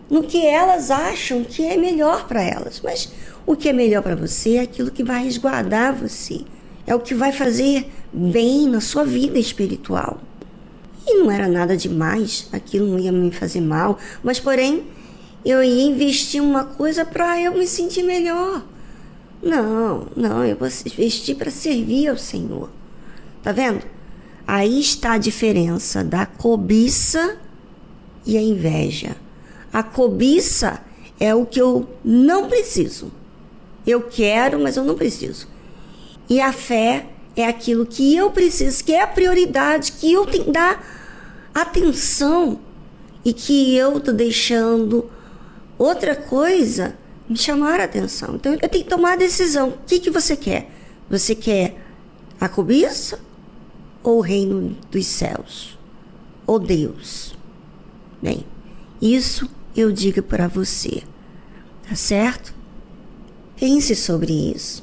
no 0.10 0.24
que 0.24 0.46
elas 0.46 0.92
acham 0.92 1.44
que 1.44 1.64
é 1.64 1.78
melhor 1.78 2.28
para 2.28 2.42
elas. 2.42 2.82
Mas 2.84 3.14
o 3.46 3.56
que 3.56 3.70
é 3.70 3.74
melhor 3.74 4.02
para 4.02 4.16
você 4.16 4.56
é 4.56 4.62
aquilo 4.62 4.92
que 4.92 5.04
vai 5.04 5.24
resguardar 5.24 5.96
você, 5.96 6.42
é 6.86 6.94
o 6.94 7.00
que 7.00 7.14
vai 7.14 7.32
fazer 7.32 7.90
bem 8.12 8.68
na 8.68 8.82
sua 8.82 9.06
vida 9.06 9.38
espiritual. 9.38 10.20
E 11.08 11.20
não 11.20 11.30
era 11.30 11.48
nada 11.48 11.78
demais, 11.78 12.50
aquilo 12.52 12.88
não 12.88 13.00
ia 13.00 13.12
me 13.12 13.32
fazer 13.32 13.62
mal, 13.62 13.98
mas 14.24 14.40
porém 14.40 14.84
eu 15.46 15.64
ia 15.64 15.84
investir 15.84 16.42
uma 16.42 16.64
coisa 16.64 17.06
para 17.06 17.40
eu 17.40 17.54
me 17.54 17.68
sentir 17.68 18.04
melhor. 18.04 18.73
Não, 19.44 20.08
não, 20.16 20.46
eu 20.46 20.56
vou 20.56 20.70
investir 20.70 21.36
para 21.36 21.52
servir 21.52 22.08
ao 22.08 22.18
Senhor. 22.18 22.70
Tá 23.44 23.52
vendo? 23.52 23.84
Aí 24.48 24.80
está 24.80 25.14
a 25.14 25.18
diferença 25.18 26.02
da 26.02 26.26
cobiça 26.26 27.38
e 28.26 28.38
a 28.38 28.42
inveja. 28.42 29.18
A 29.72 29.84
cobiça 29.84 30.82
é 31.20 31.36
o 31.36 31.46
que 31.46 31.60
eu 31.60 31.90
não 32.06 32.48
preciso. 32.48 33.12
Eu 33.86 34.04
quero, 34.04 34.60
mas 34.60 34.78
eu 34.78 34.86
não 34.86 34.96
preciso. 34.96 35.48
E 36.30 36.40
a 36.40 36.54
fé 36.54 37.08
é 37.36 37.46
aquilo 37.46 37.86
que 37.86 38.16
eu 38.16 38.32
preciso, 38.32 38.82
que 38.82 38.94
é 38.94 39.02
a 39.02 39.08
prioridade, 39.08 39.92
que 39.92 40.14
eu 40.14 40.26
tenho 40.26 40.46
que 40.46 40.52
dar 40.52 41.52
atenção 41.54 42.60
e 43.26 43.34
que 43.34 43.76
eu 43.76 43.98
estou 43.98 44.14
deixando 44.14 45.10
outra 45.78 46.16
coisa 46.16 46.96
me 47.34 47.38
chamar 47.38 47.80
a 47.80 47.86
atenção. 47.86 48.36
Então 48.36 48.54
eu 48.54 48.70
tenho 48.70 48.84
que 48.84 48.90
tomar 48.90 49.14
a 49.14 49.18
decisão. 49.18 49.70
O 49.70 49.78
que, 49.86 50.00
que 50.00 50.12
você 50.12 50.38
quer? 50.38 50.70
Você 51.10 51.36
quer 51.36 51.76
a 52.40 52.48
cobiça 52.48 53.20
ou 54.04 54.20
o 54.20 54.22
reino 54.22 54.78
dos 54.92 55.06
céus, 55.06 55.78
ou 56.46 56.60
Deus. 56.60 57.36
Bem, 58.22 58.46
isso 59.02 59.50
eu 59.76 59.92
digo 59.92 60.22
para 60.22 60.48
você, 60.48 61.04
tá 61.88 61.96
certo? 61.96 62.54
Pense 63.56 63.96
sobre 63.96 64.32
isso. 64.54 64.83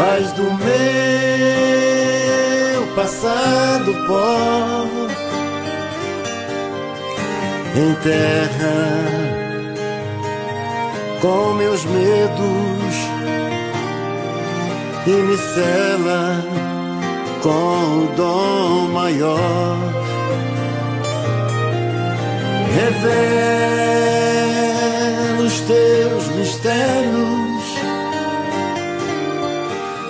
Faz 0.00 0.32
do 0.32 0.44
meu 0.44 0.56
passado 2.96 3.92
pó 4.06 4.86
em 7.76 7.94
terra 8.02 8.78
com 11.20 11.52
meus 11.52 11.84
medos 11.84 12.94
e 15.06 15.10
me 15.10 15.36
cela 15.36 16.42
com 17.42 18.04
o 18.04 18.08
dom 18.16 18.88
maior. 18.94 19.76
Revela 22.74 23.20
os 25.44 25.60
teus 25.60 26.26
mistérios 26.36 27.39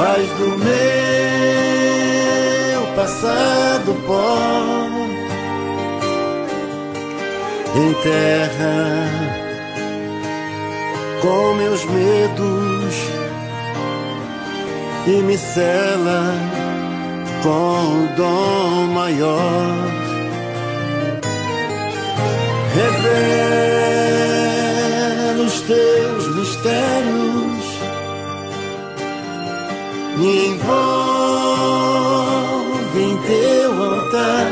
faz 0.00 0.26
do 0.38 0.48
meu 0.56 0.80
passado 2.96 3.94
pó 4.06 4.88
enterra 7.76 8.78
com 11.20 11.54
meus 11.54 11.84
medos 11.84 12.94
e 15.06 15.20
me 15.22 15.36
cela 15.36 16.32
com 17.42 18.04
o 18.04 18.08
dom 18.16 18.86
maior. 18.94 19.90
Revela 22.74 24.22
os 25.44 25.60
teus 25.60 26.09
me 30.20 30.48
envolve 30.48 30.70
em 33.02 33.16
teu 33.22 33.82
altar. 33.82 34.46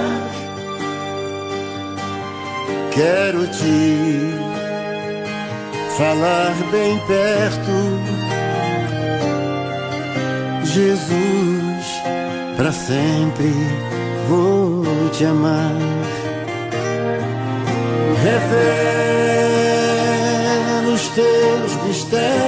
Quero 2.92 3.46
te 3.48 4.35
falar 5.96 6.54
bem 6.72 6.98
perto, 7.07 8.01
Jesus, 10.64 11.86
para 12.57 12.72
sempre 12.72 13.53
vou 14.28 14.84
te 15.11 15.24
amar. 15.26 15.74
Revela 18.22 18.88
os 20.93 21.09
teus 21.09 21.76
mistérios, 21.86 22.47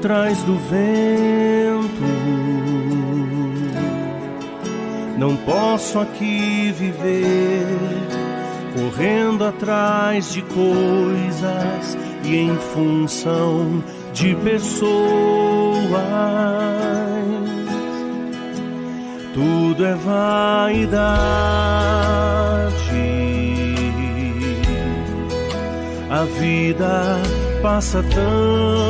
Atrás 0.00 0.42
do 0.44 0.56
vento. 0.56 2.00
Não 5.18 5.36
posso 5.36 5.98
aqui 5.98 6.72
viver 6.72 7.66
correndo 8.74 9.44
atrás 9.44 10.32
de 10.32 10.40
coisas 10.40 11.98
e 12.24 12.34
em 12.34 12.56
função 12.72 13.84
de 14.14 14.34
pessoas. 14.36 14.90
Tudo 19.34 19.84
é 19.84 19.94
vaidade. 19.96 21.10
A 26.10 26.24
vida 26.24 27.20
passa 27.62 28.02
tão 28.02 28.89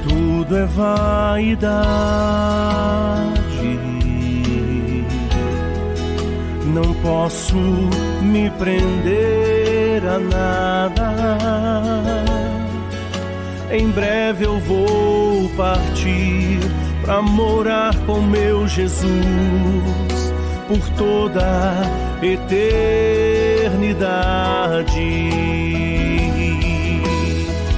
Tudo 0.07 0.57
é 0.59 0.67
vaidade. 0.67 1.57
Não 6.67 6.93
posso 7.03 7.57
me 8.21 8.51
prender 8.51 10.03
a 10.07 10.19
nada. 10.19 11.17
Em 13.73 13.89
breve 13.91 14.45
eu 14.45 14.61
vou 14.61 15.49
partir 15.57 16.61
para 17.03 17.23
morar 17.23 17.95
com 18.05 18.21
meu 18.21 18.69
Jesus 18.69 20.16
por 20.69 20.81
toda 20.91 21.75
eternidade. 22.23 23.71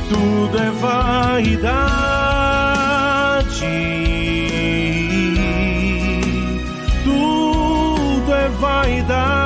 Tudo 0.09 0.59
é 0.59 0.71
vaidade. 0.71 1.69
Tudo 7.05 8.35
é 8.35 8.49
vaidade. 8.49 9.39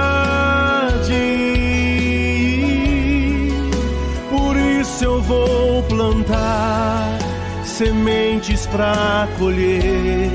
Por 4.30 4.56
isso 4.56 5.04
eu 5.04 5.20
vou 5.20 5.82
plantar 5.84 7.18
sementes 7.64 8.66
para 8.66 9.26
colher 9.38 10.30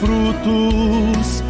frutos 0.00 1.33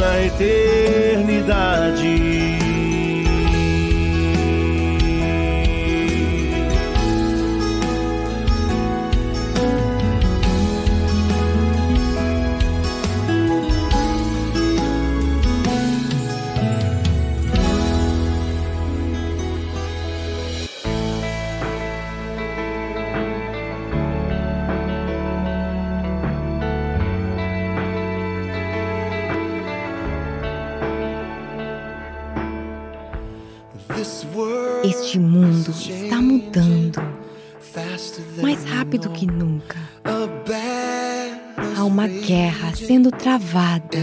na 0.00 0.24
eternidade. 0.24 2.39
Guerra 42.30 42.72
sendo 42.76 43.10
travada 43.10 43.98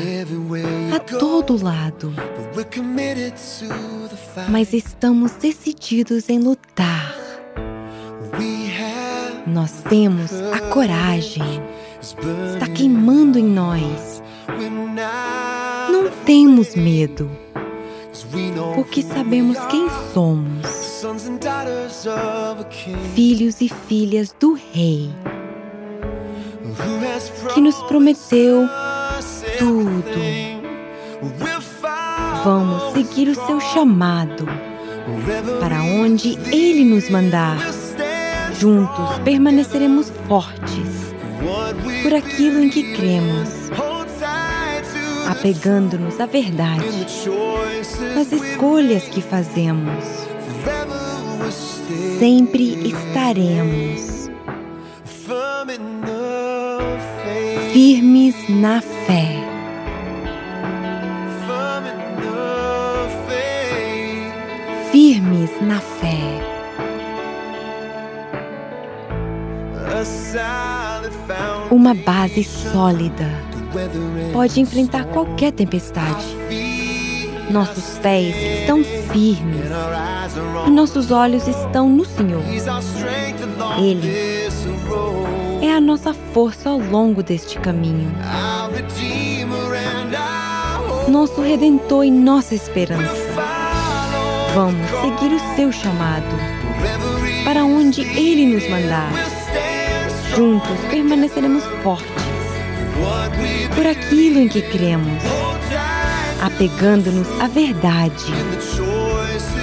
a 0.93 0.99
todo 0.99 1.63
lado, 1.63 2.13
mas 4.49 4.73
estamos 4.73 5.31
decididos 5.33 6.27
em 6.27 6.37
lutar. 6.37 7.15
Nós 9.47 9.81
temos 9.87 10.33
a 10.33 10.59
coragem, 10.73 11.41
está 12.01 12.67
queimando 12.67 13.39
em 13.39 13.45
nós. 13.45 14.21
Não 15.89 16.09
temos 16.25 16.75
medo, 16.75 17.31
porque 18.75 19.03
sabemos 19.03 19.57
quem 19.67 19.87
somos. 20.13 20.67
Filhos 23.15 23.61
e 23.61 23.69
filhas 23.69 24.35
do 24.37 24.53
Rei, 24.73 25.09
que 27.53 27.61
nos 27.61 27.75
prometeu 27.83 28.67
tudo. 29.57 30.57
Vamos 32.43 32.93
seguir 32.93 33.29
o 33.29 33.35
seu 33.35 33.59
chamado 33.59 34.45
para 35.59 35.81
onde 35.83 36.37
Ele 36.51 36.85
nos 36.85 37.09
mandar. 37.09 37.57
Juntos 38.59 39.19
permaneceremos 39.23 40.11
fortes 40.27 41.13
por 42.03 42.13
aquilo 42.13 42.59
em 42.59 42.69
que 42.69 42.95
cremos, 42.95 43.49
apegando-nos 45.29 46.19
à 46.19 46.25
verdade, 46.25 46.83
nas 48.15 48.31
escolhas 48.31 49.03
que 49.03 49.21
fazemos. 49.21 50.03
Sempre 52.19 52.87
estaremos 52.87 54.17
firmes 57.71 58.35
na 58.49 58.81
fé. 58.81 59.43
Firmes 64.91 65.51
na 65.61 65.79
fé. 65.79 66.17
Uma 71.69 71.93
base 71.93 72.43
sólida 72.43 73.25
pode 74.31 74.61
enfrentar 74.61 75.05
qualquer 75.05 75.51
tempestade. 75.51 76.25
Nossos 77.49 77.97
pés 77.99 78.35
estão 78.59 78.83
firmes 78.83 79.65
e 80.67 80.69
nossos 80.69 81.11
olhos 81.11 81.47
estão 81.47 81.89
no 81.89 82.05
Senhor. 82.05 82.43
Ele 83.79 84.47
é 85.67 85.73
a 85.73 85.81
nossa 85.81 86.13
força 86.13 86.69
ao 86.69 86.79
longo 86.79 87.21
deste 87.21 87.59
caminho. 87.59 88.11
Nosso 91.07 91.41
redentor 91.41 92.05
e 92.05 92.11
nossa 92.11 92.55
esperança. 92.55 93.27
Vamos 94.53 94.89
seguir 95.01 95.35
o 95.35 95.55
seu 95.55 95.71
chamado 95.71 96.25
para 97.43 97.63
onde 97.65 98.01
ele 98.01 98.45
nos 98.45 98.69
mandar. 98.69 99.11
Juntos 100.35 100.77
permaneceremos 100.89 101.63
fortes 101.83 102.07
por 103.75 103.85
aquilo 103.85 104.39
em 104.39 104.47
que 104.47 104.61
cremos, 104.61 105.23
apegando-nos 106.41 107.27
à 107.41 107.47
verdade, 107.47 108.25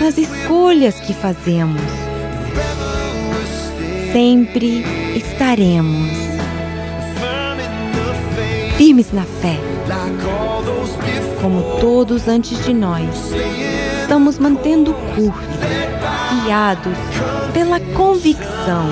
nas 0.00 0.18
escolhas 0.18 1.00
que 1.00 1.12
fazemos. 1.12 2.13
Sempre 4.14 4.84
estaremos 5.16 6.08
firmes 8.76 9.12
na 9.12 9.24
fé, 9.24 9.58
como 11.42 11.80
todos 11.80 12.28
antes 12.28 12.64
de 12.64 12.72
nós. 12.72 13.08
Estamos 14.02 14.38
mantendo 14.38 14.92
o 14.92 14.94
curso, 14.94 16.44
guiados 16.44 16.96
pela 17.52 17.80
convicção 17.80 18.84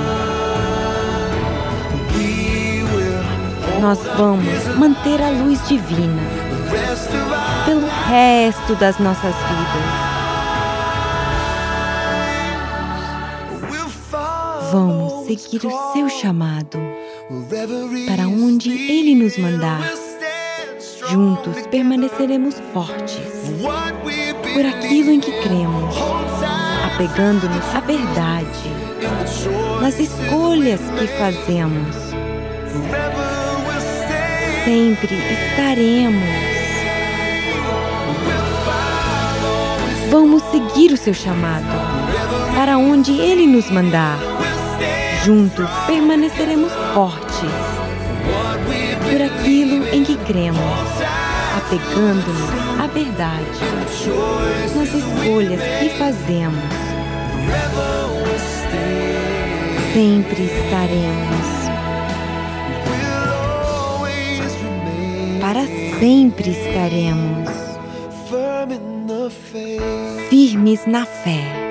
nós 3.81 4.01
vamos 4.16 4.77
manter 4.77 5.23
a 5.23 5.31
luz 5.31 5.61
divina 5.68 6.23
pelo 7.64 7.87
resto 8.09 8.75
das 8.75 8.99
nossas 8.99 9.35
vidas. 9.35 10.12
Vamos 14.73 15.01
seguir 15.37 15.66
o 15.66 15.93
seu 15.93 16.09
chamado 16.09 16.78
para 18.07 18.28
onde 18.28 18.70
ele 18.70 19.14
nos 19.14 19.39
mandar. 19.39 19.83
Juntos 21.11 21.66
permaneceremos 21.70 22.57
fortes 22.72 23.18
por 24.55 24.66
aquilo 24.66 25.11
em 25.11 25.20
que 25.20 25.33
cremos, 25.43 25.95
apegando-nos 26.87 27.74
à 27.74 27.80
verdade, 27.80 28.47
nas 29.80 29.99
escolhas 29.99 30.80
que 30.99 31.07
fazemos 31.18 32.12
sempre 34.64 35.16
estaremos. 35.16 36.22
Vamos 40.11 40.43
seguir 40.51 40.93
o 40.93 40.97
seu 40.97 41.14
chamado 41.14 41.66
para 42.55 42.78
onde 42.78 43.12
ele 43.12 43.47
nos 43.47 43.70
mandar. 43.70 44.32
Juntos 45.25 45.68
permaneceremos 45.87 46.73
fortes 46.95 47.51
por 49.03 49.23
aquilo 49.23 49.87
em 49.93 50.05
que 50.05 50.16
cremos, 50.16 50.61
apegando-nos 51.57 52.81
à 52.81 52.87
verdade, 52.87 53.47
nas 54.75 54.95
escolhas 54.95 55.61
que 55.81 55.89
fazemos. 55.91 56.64
Sempre 59.93 60.45
estaremos. 60.45 61.53
para 65.43 65.66
sempre 65.99 66.51
estaremos 66.53 67.51
firmes 70.31 70.87
na 70.87 71.05
fé. 71.05 71.61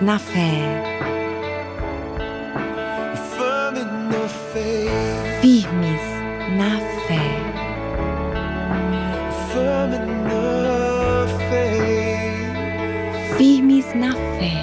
Firmes 0.00 0.06
na 0.06 0.18
fé. 0.18 0.80
Firmes 5.42 6.00
na 6.56 6.80
fé. 7.06 7.26
Firmes 13.36 13.94
na 13.94 14.12
fé. 14.12 14.56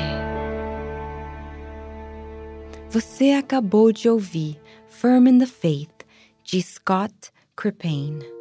Você 2.89 3.33
acabou 3.33 3.91
de 3.91 4.09
ouvir 4.09 4.59
Firm 4.87 5.27
in 5.27 5.37
the 5.37 5.45
Faith, 5.45 6.03
de 6.43 6.63
Scott 6.63 7.31
Crippen. 7.55 8.36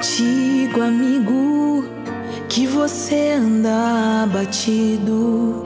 Contigo, 0.00 0.80
amigo, 0.80 1.84
que 2.48 2.66
você 2.66 3.32
anda 3.32 4.22
abatido? 4.24 5.62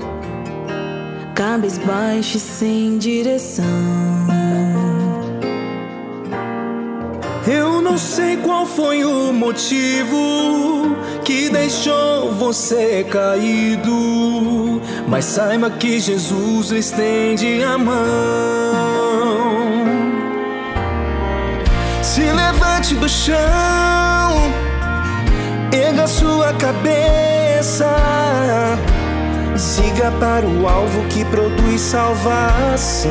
cabisbaixo 1.36 2.36
e 2.36 2.40
sem 2.40 2.98
direção. 2.98 3.64
Eu 7.46 7.80
não 7.80 7.98
sei 7.98 8.36
qual 8.36 8.66
foi 8.66 9.04
o 9.04 9.32
motivo 9.32 10.96
que 11.24 11.50
deixou 11.50 12.32
você 12.32 13.04
caído, 13.10 14.80
mas 15.08 15.24
saiba 15.24 15.70
que 15.70 15.98
Jesus 15.98 16.70
estende 16.70 17.62
a 17.64 17.76
mão. 17.76 17.94
Se 22.00 22.22
levante 22.22 22.94
do 22.94 23.08
chão, 23.08 24.03
erga 26.04 26.06
sua 26.06 26.52
cabeça 26.54 27.96
Siga 29.56 30.10
para 30.20 30.44
o 30.44 30.68
alvo 30.68 31.06
que 31.08 31.24
produz 31.24 31.80
salvação. 31.80 33.10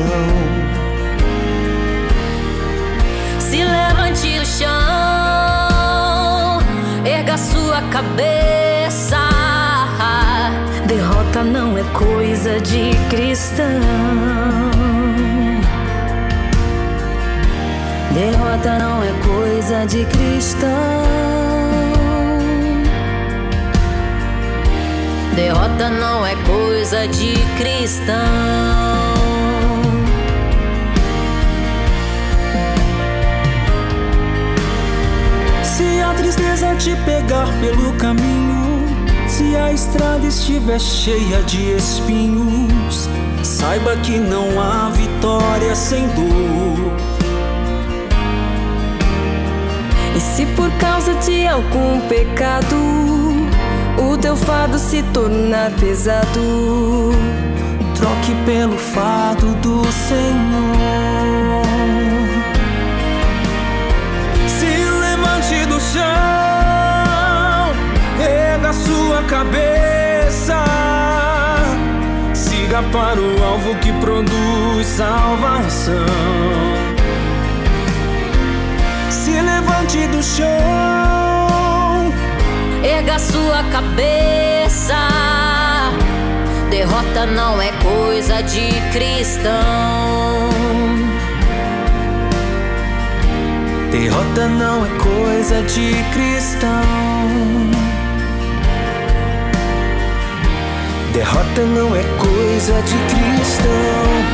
Se 3.40 3.64
levante 3.64 4.38
do 4.38 4.46
chão, 4.46 4.68
erga 7.04 7.38
sua 7.38 7.80
cabeça. 7.90 9.18
Derrota 10.86 11.42
não 11.42 11.78
é 11.78 11.82
coisa 11.94 12.60
de 12.60 12.90
cristão. 13.08 13.64
Derrota 18.12 18.78
não 18.78 19.02
é 19.02 19.12
coisa 19.24 19.86
de 19.86 20.04
cristão. 20.04 21.53
Derrota 25.34 25.90
não 25.90 26.24
é 26.24 26.36
coisa 26.46 27.08
de 27.08 27.34
cristão. 27.58 28.14
Se 35.64 36.00
a 36.00 36.14
tristeza 36.14 36.76
te 36.76 36.94
pegar 37.04 37.48
pelo 37.60 37.92
caminho, 37.94 38.86
se 39.26 39.56
a 39.56 39.72
estrada 39.72 40.24
estiver 40.24 40.78
cheia 40.78 41.42
de 41.42 41.72
espinhos, 41.72 43.08
saiba 43.42 43.96
que 43.96 44.18
não 44.18 44.60
há 44.60 44.90
vitória 44.90 45.74
sem 45.74 46.06
dor. 46.10 46.96
E 50.16 50.20
se 50.20 50.46
por 50.54 50.70
causa 50.78 51.12
de 51.14 51.44
algum 51.48 52.00
pecado 52.08 53.23
o 54.10 54.16
teu 54.18 54.36
fardo 54.36 54.78
se 54.78 55.02
tornar 55.04 55.70
pesado. 55.72 57.12
Troque 57.96 58.34
pelo 58.44 58.76
fardo 58.76 59.46
do 59.56 59.84
Senhor. 59.92 61.64
Se 64.46 64.66
levante 64.66 65.66
do 65.66 65.80
chão, 65.80 66.02
erga 68.20 68.72
sua 68.72 69.22
cabeça. 69.24 70.64
Siga 72.34 72.82
para 72.92 73.20
o 73.20 73.44
alvo 73.44 73.74
que 73.76 73.92
produz 73.94 74.86
salvação. 74.86 75.94
Se 79.10 79.40
levante 79.40 80.06
do 80.08 80.22
chão 80.22 80.84
erga 82.84 83.18
sua 83.18 83.63
cabeça. 83.74 84.94
Derrota 86.70 87.26
não 87.26 87.60
é 87.60 87.72
coisa 87.82 88.40
de 88.40 88.70
cristão. 88.92 89.52
Derrota 93.90 94.46
não 94.46 94.86
é 94.86 94.90
coisa 94.90 95.60
de 95.62 95.92
cristão. 96.12 96.70
Derrota 101.12 101.62
não 101.62 101.96
é 101.96 102.02
coisa 102.20 102.80
de 102.82 102.96
cristão. 103.12 104.33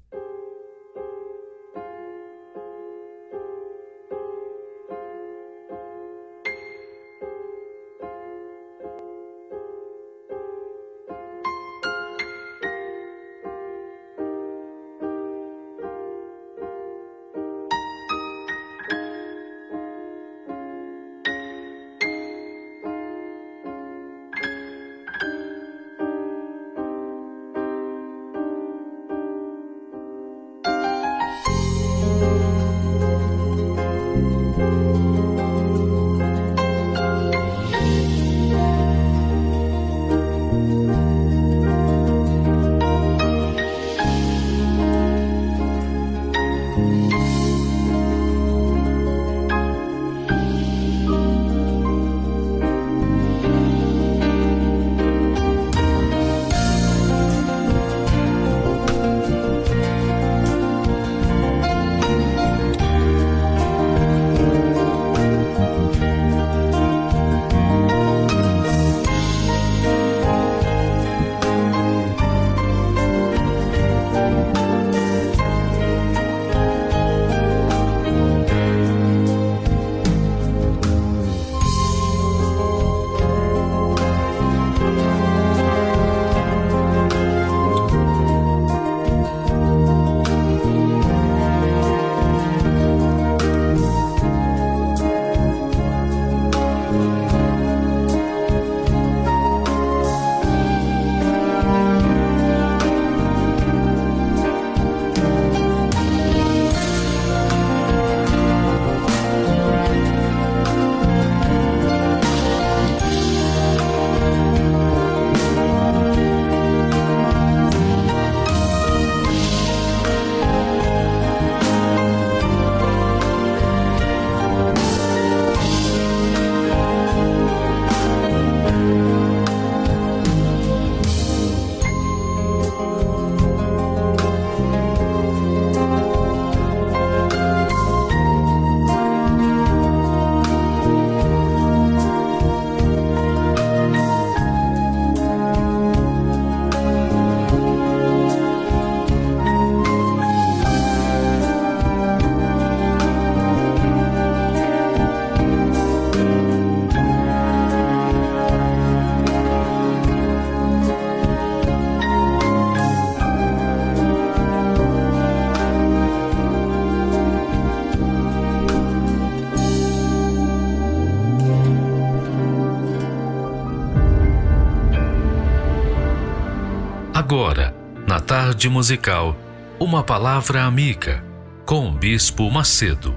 Tarde 178.61 178.69
musical, 178.69 179.35
uma 179.79 180.03
palavra 180.03 180.65
amiga 180.65 181.23
com 181.65 181.89
o 181.89 181.97
Bispo 181.97 182.47
Macedo. 182.51 183.11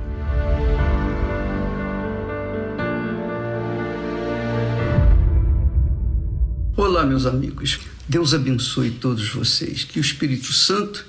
Olá, 6.74 7.04
meus 7.04 7.26
amigos. 7.26 7.78
Deus 8.08 8.32
abençoe 8.32 8.92
todos 8.92 9.28
vocês. 9.28 9.84
Que 9.84 9.98
o 9.98 10.00
Espírito 10.00 10.50
Santo 10.50 11.04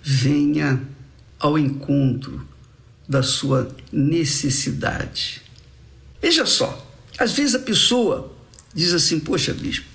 venha 0.00 0.80
ao 1.40 1.58
encontro 1.58 2.46
da 3.08 3.24
sua 3.24 3.74
necessidade. 3.90 5.42
Veja 6.22 6.46
só, 6.46 6.86
às 7.18 7.32
vezes 7.32 7.56
a 7.56 7.60
pessoa 7.60 8.32
diz 8.72 8.92
assim: 8.92 9.18
Poxa, 9.18 9.52
bispo, 9.52 9.86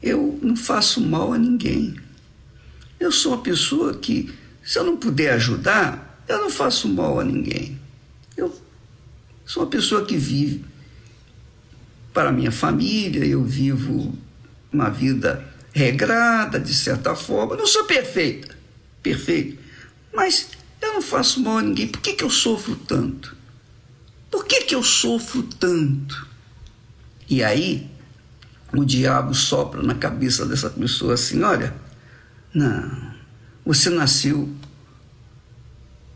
eu 0.00 0.38
não 0.40 0.54
faço 0.54 1.00
mal 1.00 1.32
a 1.32 1.38
ninguém. 1.38 2.05
Eu 2.98 3.12
sou 3.12 3.32
uma 3.32 3.42
pessoa 3.42 3.94
que, 3.94 4.32
se 4.64 4.78
eu 4.78 4.84
não 4.84 4.96
puder 4.96 5.32
ajudar, 5.34 6.22
eu 6.28 6.40
não 6.40 6.50
faço 6.50 6.88
mal 6.88 7.20
a 7.20 7.24
ninguém. 7.24 7.78
Eu 8.36 8.54
sou 9.44 9.62
uma 9.62 9.70
pessoa 9.70 10.04
que 10.04 10.16
vive 10.16 10.64
para 12.12 12.30
a 12.30 12.32
minha 12.32 12.50
família, 12.50 13.24
eu 13.24 13.44
vivo 13.44 14.16
uma 14.72 14.88
vida 14.88 15.46
regrada, 15.72 16.58
de 16.58 16.74
certa 16.74 17.14
forma. 17.14 17.56
Não 17.56 17.66
sou 17.66 17.84
perfeita, 17.84 18.56
perfeito, 19.02 19.58
mas 20.14 20.48
eu 20.80 20.94
não 20.94 21.02
faço 21.02 21.40
mal 21.40 21.58
a 21.58 21.62
ninguém. 21.62 21.88
Por 21.88 22.00
que, 22.00 22.14
que 22.14 22.24
eu 22.24 22.30
sofro 22.30 22.74
tanto? 22.74 23.36
Por 24.30 24.46
que, 24.46 24.62
que 24.62 24.74
eu 24.74 24.82
sofro 24.82 25.42
tanto? 25.42 26.26
E 27.28 27.42
aí, 27.42 27.86
o 28.72 28.84
diabo 28.84 29.34
sopra 29.34 29.82
na 29.82 29.94
cabeça 29.94 30.46
dessa 30.46 30.70
pessoa 30.70 31.14
assim: 31.14 31.42
olha, 31.42 31.74
não, 32.56 33.12
você 33.66 33.90
nasceu 33.90 34.48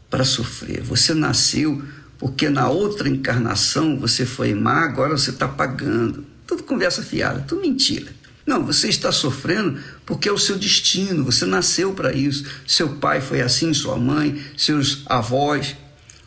para 0.09 0.25
sofrer, 0.25 0.81
você 0.81 1.13
nasceu 1.13 1.83
porque 2.19 2.49
na 2.49 2.71
outra 2.71 3.11
encarnação 3.11 3.99
você 3.99 4.25
foi 4.25 4.55
má, 4.55 4.85
agora 4.85 5.19
você 5.19 5.29
está 5.29 5.47
pagando. 5.47 6.25
Tudo 6.47 6.63
conversa 6.63 7.03
fiada, 7.03 7.45
tudo 7.47 7.61
mentira. 7.61 8.11
Não, 8.47 8.65
você 8.65 8.89
está 8.89 9.13
sofrendo 9.13 9.79
porque 10.07 10.31
é 10.31 10.33
o 10.33 10.39
seu 10.39 10.57
destino, 10.57 11.25
você 11.25 11.45
nasceu 11.45 11.93
para 11.93 12.11
isso. 12.11 12.47
Seu 12.67 12.97
pai 12.97 13.21
foi 13.21 13.43
assim, 13.43 13.75
sua 13.75 13.99
mãe, 13.99 14.43
seus 14.57 15.03
avós. 15.05 15.77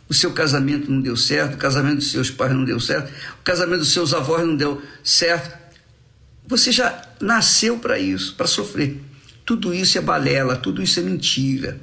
O 0.08 0.14
seu 0.14 0.30
casamento 0.30 0.88
não 0.92 1.00
deu 1.00 1.16
certo, 1.16 1.54
o 1.54 1.58
casamento 1.58 1.96
dos 1.96 2.12
seus 2.12 2.30
pais 2.30 2.52
não 2.52 2.64
deu 2.64 2.78
certo, 2.78 3.10
o 3.40 3.42
casamento 3.42 3.80
dos 3.80 3.92
seus 3.92 4.14
avós 4.14 4.46
não 4.46 4.54
deu 4.54 4.80
certo. 5.02 5.58
Você 6.46 6.70
já 6.70 7.02
nasceu 7.20 7.78
para 7.78 7.98
isso, 7.98 8.36
para 8.36 8.46
sofrer. 8.46 9.00
Tudo 9.44 9.74
isso 9.74 9.98
é 9.98 10.00
balela, 10.00 10.56
tudo 10.56 10.82
isso 10.82 10.98
é 11.00 11.02
mentira. 11.02 11.80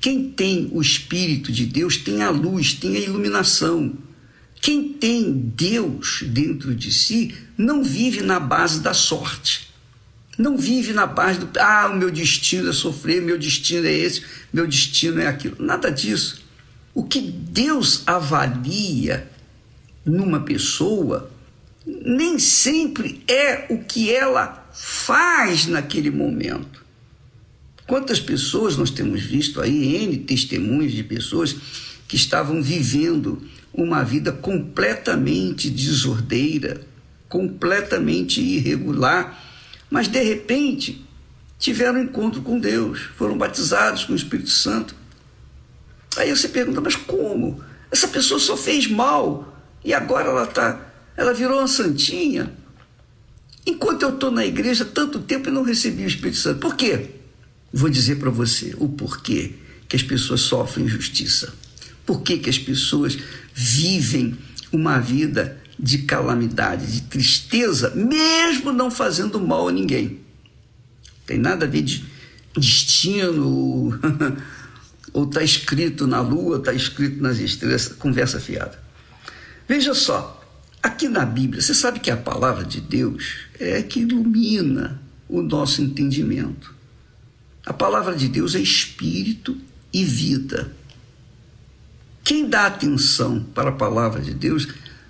Quem 0.00 0.30
tem 0.30 0.68
o 0.72 0.82
Espírito 0.82 1.50
de 1.50 1.64
Deus 1.64 1.96
tem 1.96 2.22
a 2.22 2.28
luz, 2.28 2.74
tem 2.74 2.96
a 2.96 3.00
iluminação. 3.00 3.94
Quem 4.60 4.92
tem 4.92 5.32
Deus 5.32 6.22
dentro 6.26 6.74
de 6.74 6.92
si 6.92 7.34
não 7.56 7.82
vive 7.82 8.22
na 8.22 8.38
base 8.38 8.80
da 8.80 8.92
sorte. 8.92 9.72
Não 10.36 10.58
vive 10.58 10.92
na 10.92 11.06
base 11.06 11.40
do, 11.40 11.58
ah, 11.58 11.90
o 11.90 11.96
meu 11.96 12.10
destino 12.10 12.68
é 12.68 12.72
sofrer, 12.72 13.22
meu 13.22 13.38
destino 13.38 13.86
é 13.86 13.92
esse, 13.92 14.22
meu 14.52 14.66
destino 14.66 15.20
é 15.20 15.26
aquilo. 15.26 15.56
Nada 15.58 15.90
disso. 15.90 16.42
O 16.92 17.04
que 17.04 17.20
Deus 17.20 18.02
avalia 18.06 19.30
numa 20.04 20.40
pessoa 20.40 21.30
nem 21.86 22.38
sempre 22.38 23.22
é 23.28 23.66
o 23.70 23.78
que 23.84 24.10
ela 24.10 24.63
faz 24.74 25.66
naquele 25.66 26.10
momento. 26.10 26.84
Quantas 27.86 28.18
pessoas 28.18 28.76
nós 28.76 28.90
temos 28.90 29.22
visto 29.22 29.60
aí, 29.60 29.96
N 30.04 30.18
testemunhos 30.18 30.92
de 30.92 31.04
pessoas 31.04 31.54
que 32.08 32.16
estavam 32.16 32.62
vivendo 32.62 33.42
uma 33.72 34.02
vida 34.02 34.32
completamente 34.32 35.70
desordeira, 35.70 36.80
completamente 37.28 38.40
irregular, 38.40 39.42
mas 39.90 40.08
de 40.08 40.22
repente 40.22 41.04
tiveram 41.58 42.02
encontro 42.02 42.42
com 42.42 42.58
Deus, 42.58 43.00
foram 43.16 43.36
batizados 43.36 44.04
com 44.04 44.12
o 44.12 44.16
Espírito 44.16 44.50
Santo. 44.50 44.94
Aí 46.16 46.34
você 46.34 46.48
pergunta, 46.48 46.80
mas 46.80 46.96
como? 46.96 47.62
Essa 47.90 48.08
pessoa 48.08 48.40
só 48.40 48.56
fez 48.56 48.88
mal 48.88 49.56
e 49.84 49.92
agora 49.92 50.28
ela 50.28 50.46
tá, 50.46 50.80
ela 51.16 51.34
virou 51.34 51.58
uma 51.58 51.68
santinha. 51.68 52.52
Enquanto 53.66 54.02
eu 54.02 54.10
estou 54.10 54.30
na 54.30 54.44
igreja 54.44 54.84
tanto 54.84 55.20
tempo 55.20 55.48
e 55.48 55.52
não 55.52 55.62
recebi 55.62 56.04
o 56.04 56.08
Espírito 56.08 56.36
Santo. 56.38 56.60
Por 56.60 56.76
quê? 56.76 57.10
Vou 57.72 57.88
dizer 57.88 58.16
para 58.16 58.30
você 58.30 58.74
o 58.78 58.88
porquê 58.88 59.54
que 59.88 59.96
as 59.96 60.02
pessoas 60.02 60.42
sofrem 60.42 60.86
injustiça. 60.86 61.52
Por 62.04 62.22
que, 62.22 62.38
que 62.38 62.50
as 62.50 62.58
pessoas 62.58 63.18
vivem 63.54 64.36
uma 64.70 64.98
vida 64.98 65.60
de 65.78 65.98
calamidade, 65.98 66.86
de 66.86 67.02
tristeza, 67.02 67.90
mesmo 67.94 68.72
não 68.72 68.90
fazendo 68.90 69.40
mal 69.40 69.68
a 69.68 69.72
ninguém? 69.72 70.20
Tem 71.26 71.38
nada 71.38 71.64
a 71.64 71.68
ver 71.68 71.82
de 71.82 72.04
destino, 72.56 73.98
ou 75.12 75.24
está 75.24 75.42
escrito 75.42 76.06
na 76.06 76.20
lua, 76.20 76.58
está 76.58 76.72
escrito 76.72 77.22
nas 77.22 77.38
estrelas, 77.38 77.88
conversa 77.88 78.38
fiada. 78.38 78.78
Veja 79.66 79.94
só, 79.94 80.43
aqui 80.84 81.08
na 81.08 81.24
Bíblia, 81.24 81.62
você 81.62 81.72
sabe 81.72 81.98
que 81.98 82.10
a 82.10 82.16
palavra 82.16 82.62
de 82.62 82.78
Deus 82.78 83.46
é 83.58 83.82
que 83.82 84.00
ilumina 84.00 85.00
o 85.26 85.40
nosso 85.40 85.80
entendimento. 85.80 86.74
A 87.64 87.72
palavra 87.72 88.14
de 88.14 88.28
Deus 88.28 88.54
é 88.54 88.60
espírito 88.60 89.56
e 89.90 90.04
vida. 90.04 90.70
Quem 92.22 92.50
dá 92.50 92.66
atenção 92.66 93.42
para 93.54 93.70
a 93.70 93.72
palavra 93.72 94.20
de 94.20 94.34
Deus, 94.34 94.68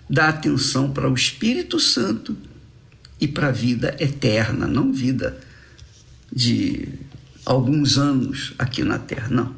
dá 0.09 0.29
atenção 0.29 0.93
para 0.93 1.11
o 1.11 1.15
Espírito 1.15 1.81
Santo 1.81 2.37
e 3.21 3.27
para 3.27 3.49
a 3.49 3.53
vida 3.53 3.97
eterna, 3.99 4.69
não 4.69 4.93
vida 4.93 5.41
de 6.33 6.89
alguns 7.45 7.99
anos 7.99 8.55
aqui 8.61 8.85
na 8.85 9.01
terra, 9.01 9.29
não. 9.29 9.57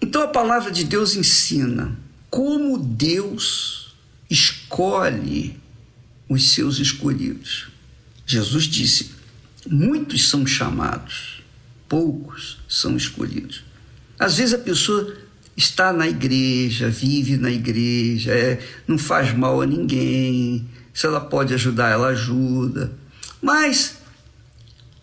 Então 0.00 0.22
a 0.22 0.28
palavra 0.28 0.70
de 0.70 0.84
Deus 0.84 1.14
ensina 1.14 1.94
como 2.30 2.78
Deus 2.78 3.83
escolhe 4.28 5.60
os 6.28 6.50
seus 6.50 6.78
escolhidos. 6.78 7.68
Jesus 8.26 8.64
disse: 8.64 9.12
muitos 9.66 10.28
são 10.28 10.46
chamados 10.46 11.34
poucos 11.94 12.58
são 12.68 12.96
escolhidos. 12.96 13.62
Às 14.18 14.38
vezes 14.38 14.54
a 14.54 14.58
pessoa 14.58 15.16
está 15.56 15.92
na 15.92 16.08
igreja, 16.08 16.88
vive 16.88 17.36
na 17.36 17.50
igreja, 17.50 18.32
é, 18.32 18.60
não 18.86 18.98
faz 18.98 19.32
mal 19.32 19.62
a 19.62 19.66
ninguém, 19.66 20.68
se 20.92 21.06
ela 21.06 21.20
pode 21.20 21.54
ajudar, 21.54 21.90
ela 21.90 22.08
ajuda. 22.08 22.92
Mas 23.40 23.98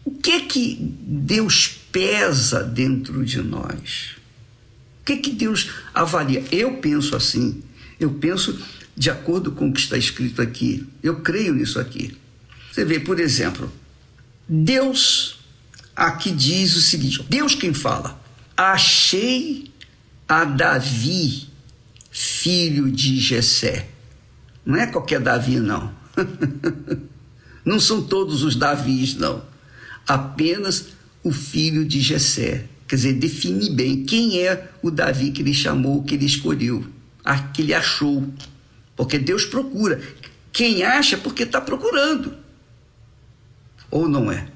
o 0.04 0.12
que 0.12 0.32
é 0.32 0.42
que 0.42 0.78
Deus 0.82 1.70
pesa 1.92 2.62
dentro 2.62 3.24
de 3.24 3.42
nós? 3.42 4.18
O 5.02 5.06
que 5.06 5.14
é 5.14 5.18
que 5.18 5.32
Deus 5.32 5.70
avalia? 5.94 6.44
Eu 6.52 6.74
penso 6.78 7.16
assim, 7.16 7.64
eu 8.00 8.12
penso 8.12 8.60
de 8.96 9.10
acordo 9.10 9.52
com 9.52 9.70
o 9.70 9.74
que 9.74 9.80
está 9.80 9.98
escrito 9.98 10.42
aqui. 10.42 10.88
Eu 11.02 11.22
creio 11.22 11.54
nisso 11.54 11.80
aqui. 11.80 12.18
Você 12.72 12.86
vê, 12.86 13.00
por 13.00 13.20
exemplo, 13.20 13.72
Deus 14.48 15.40
aqui 15.96 16.32
diz 16.32 16.76
o 16.76 16.82
seguinte: 16.82 17.24
Deus 17.30 17.56
quem 17.56 17.74
fala. 17.74 18.20
Achei 18.56 19.72
a 20.28 20.44
Davi, 20.46 21.48
filho 22.10 22.92
de 22.92 23.20
Jessé. 23.20 23.88
Não 24.66 24.76
é 24.76 24.88
qualquer 24.88 25.20
Davi, 25.20 25.60
não. 25.60 25.92
não 27.66 27.80
são 27.80 28.04
todos 28.04 28.44
os 28.44 28.56
Davis, 28.56 29.16
não. 29.16 29.44
Apenas 30.08 30.88
o 31.24 31.32
filho 31.32 31.86
de 31.86 32.02
Jessé. 32.02 32.66
Quer 32.88 32.96
dizer, 32.96 33.14
define 33.14 33.70
bem 33.70 34.04
quem 34.04 34.40
é 34.40 34.70
o 34.82 34.92
Davi 34.92 35.32
que 35.32 35.42
ele 35.42 35.54
chamou, 35.54 36.04
que 36.04 36.16
ele 36.16 36.26
escolheu, 36.26 36.86
que 37.54 37.62
ele 37.62 37.74
achou. 37.74 38.28
Porque 39.02 39.18
Deus 39.18 39.46
procura. 39.46 40.00
Quem 40.54 40.84
acha, 40.84 41.18
porque 41.18 41.42
está 41.42 41.60
procurando. 41.60 42.38
Ou 43.90 44.08
não 44.08 44.32
é? 44.32 44.48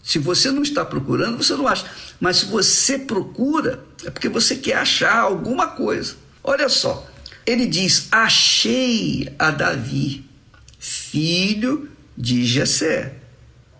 Se 0.00 0.20
você 0.20 0.52
não 0.52 0.62
está 0.62 0.84
procurando, 0.84 1.38
você 1.38 1.56
não 1.56 1.66
acha. 1.66 1.90
Mas 2.20 2.36
se 2.36 2.44
você 2.44 3.00
procura, 3.00 3.84
é 4.04 4.10
porque 4.10 4.28
você 4.28 4.54
quer 4.54 4.76
achar 4.76 5.18
alguma 5.18 5.66
coisa. 5.66 6.14
Olha 6.44 6.68
só, 6.68 7.04
ele 7.44 7.66
diz: 7.66 8.06
Achei 8.12 9.34
a 9.36 9.50
Davi, 9.50 10.24
filho 10.78 11.90
de 12.16 12.44
Jessé, 12.44 13.16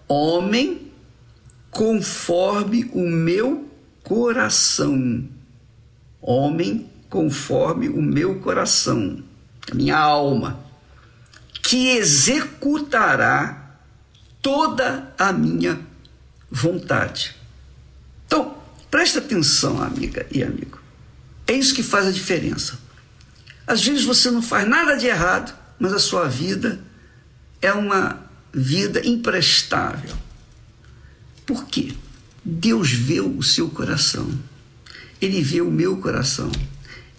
homem 0.08 0.90
conforme 1.70 2.90
o 2.92 3.08
meu 3.08 3.70
coração. 4.02 5.24
Homem 6.20 6.90
conforme 7.08 7.88
o 7.88 8.02
meu 8.02 8.40
coração, 8.40 9.22
a 9.70 9.74
minha 9.74 9.96
alma, 9.96 10.64
que 11.62 11.90
executará 11.90 13.76
toda 14.40 15.12
a 15.16 15.32
minha 15.32 15.80
vontade. 16.50 17.36
Então, 18.26 18.56
presta 18.90 19.20
atenção, 19.20 19.82
amiga 19.82 20.26
e 20.30 20.42
amigo. 20.42 20.80
É 21.46 21.52
isso 21.52 21.74
que 21.74 21.82
faz 21.82 22.06
a 22.06 22.12
diferença. 22.12 22.78
Às 23.66 23.82
vezes 23.82 24.04
você 24.04 24.30
não 24.30 24.42
faz 24.42 24.68
nada 24.68 24.96
de 24.96 25.06
errado, 25.06 25.56
mas 25.78 25.92
a 25.92 25.98
sua 25.98 26.28
vida 26.28 26.80
é 27.60 27.72
uma 27.72 28.20
vida 28.52 29.06
imprestável. 29.06 30.14
Por 31.46 31.64
quê? 31.66 31.94
Deus 32.44 32.90
vê 32.90 33.20
o 33.20 33.42
seu 33.42 33.68
coração. 33.68 34.30
Ele 35.20 35.42
vê 35.42 35.60
o 35.60 35.70
meu 35.70 35.96
coração. 35.98 36.50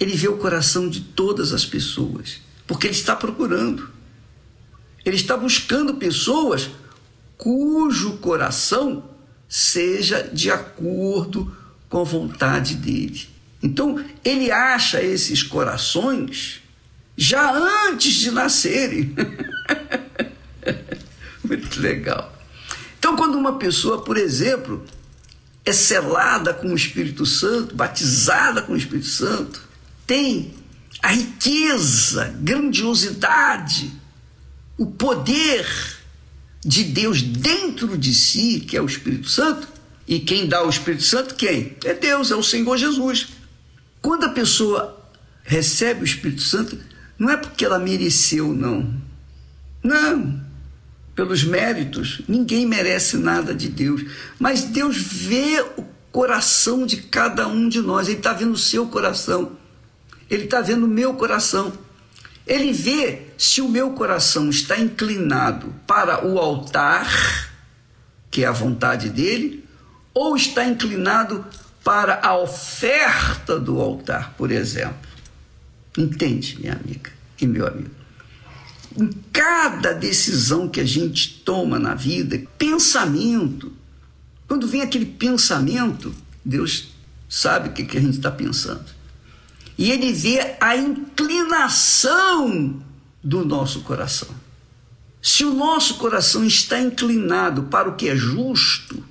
Ele 0.03 0.15
vê 0.17 0.27
o 0.27 0.37
coração 0.37 0.89
de 0.89 0.99
todas 0.99 1.53
as 1.53 1.65
pessoas. 1.65 2.41
Porque 2.67 2.87
Ele 2.87 2.93
está 2.93 3.15
procurando. 3.15 3.89
Ele 5.05 5.15
está 5.15 5.37
buscando 5.37 5.95
pessoas 5.95 6.69
cujo 7.37 8.17
coração 8.17 9.09
seja 9.47 10.23
de 10.23 10.51
acordo 10.51 11.55
com 11.87 12.01
a 12.01 12.03
vontade 12.03 12.75
dele. 12.75 13.29
Então, 13.61 14.03
ele 14.25 14.51
acha 14.51 15.01
esses 15.01 15.41
corações 15.41 16.61
já 17.15 17.51
antes 17.87 18.13
de 18.13 18.29
nascerem. 18.29 19.15
Muito 21.43 21.79
legal. 21.79 22.33
Então, 22.99 23.15
quando 23.15 23.37
uma 23.37 23.57
pessoa, 23.57 24.03
por 24.03 24.17
exemplo, 24.17 24.83
é 25.63 25.71
selada 25.71 26.53
com 26.53 26.67
o 26.73 26.75
Espírito 26.75 27.25
Santo, 27.25 27.75
batizada 27.75 28.61
com 28.61 28.73
o 28.73 28.77
Espírito 28.77 29.07
Santo, 29.07 29.62
tem 30.05 30.53
a 31.01 31.11
riqueza, 31.11 32.35
grandiosidade, 32.39 33.91
o 34.77 34.85
poder 34.85 35.67
de 36.65 36.83
Deus 36.83 37.21
dentro 37.21 37.97
de 37.97 38.13
si, 38.13 38.61
que 38.61 38.77
é 38.77 38.81
o 38.81 38.85
Espírito 38.85 39.29
Santo, 39.29 39.67
e 40.07 40.19
quem 40.19 40.47
dá 40.47 40.65
o 40.65 40.69
Espírito 40.69 41.03
Santo, 41.03 41.35
quem? 41.35 41.75
É 41.83 41.93
Deus, 41.93 42.31
é 42.31 42.35
o 42.35 42.43
Senhor 42.43 42.77
Jesus. 42.77 43.29
Quando 44.01 44.25
a 44.25 44.29
pessoa 44.29 45.01
recebe 45.43 46.01
o 46.01 46.05
Espírito 46.05 46.41
Santo, 46.41 46.77
não 47.17 47.29
é 47.29 47.37
porque 47.37 47.63
ela 47.63 47.79
mereceu, 47.79 48.53
não. 48.53 48.93
Não. 49.83 50.41
Pelos 51.15 51.43
méritos, 51.43 52.21
ninguém 52.27 52.65
merece 52.65 53.17
nada 53.17 53.53
de 53.53 53.69
Deus. 53.69 54.03
Mas 54.39 54.63
Deus 54.63 54.97
vê 54.97 55.61
o 55.77 55.83
coração 56.11 56.85
de 56.85 56.97
cada 56.97 57.47
um 57.47 57.69
de 57.69 57.81
nós. 57.81 58.07
Ele 58.07 58.17
está 58.17 58.33
vendo 58.33 58.53
o 58.53 58.57
seu 58.57 58.87
coração. 58.87 59.57
Ele 60.29 60.45
está 60.45 60.61
vendo 60.61 60.85
o 60.85 60.89
meu 60.89 61.13
coração. 61.13 61.73
Ele 62.45 62.73
vê 62.73 63.27
se 63.37 63.61
o 63.61 63.69
meu 63.69 63.91
coração 63.91 64.49
está 64.49 64.77
inclinado 64.77 65.73
para 65.87 66.25
o 66.25 66.37
altar, 66.37 67.51
que 68.29 68.43
é 68.43 68.47
a 68.47 68.51
vontade 68.51 69.09
dele, 69.09 69.63
ou 70.13 70.35
está 70.35 70.65
inclinado 70.65 71.45
para 71.83 72.19
a 72.23 72.37
oferta 72.37 73.59
do 73.59 73.79
altar, 73.79 74.33
por 74.37 74.51
exemplo. 74.51 75.09
Entende, 75.97 76.59
minha 76.59 76.73
amiga 76.73 77.11
e 77.39 77.45
meu 77.45 77.67
amigo? 77.67 77.91
Em 78.97 79.09
cada 79.31 79.93
decisão 79.93 80.67
que 80.69 80.79
a 80.79 80.85
gente 80.85 81.41
toma 81.43 81.79
na 81.79 81.95
vida, 81.95 82.41
pensamento, 82.57 83.73
quando 84.47 84.67
vem 84.67 84.81
aquele 84.81 85.05
pensamento, 85.05 86.13
Deus 86.45 86.89
sabe 87.27 87.69
o 87.69 87.71
que, 87.71 87.85
que 87.85 87.97
a 87.97 88.01
gente 88.01 88.17
está 88.17 88.29
pensando. 88.29 88.85
E 89.77 89.91
ele 89.91 90.13
vê 90.13 90.55
a 90.59 90.75
inclinação 90.75 91.63
do 93.23 93.45
nosso 93.45 93.81
coração. 93.81 94.29
Se 95.21 95.45
o 95.45 95.53
nosso 95.53 95.95
coração 95.95 96.43
está 96.43 96.79
inclinado 96.79 97.63
para 97.63 97.89
o 97.89 97.95
que 97.95 98.09
é 98.09 98.15
justo, 98.15 99.03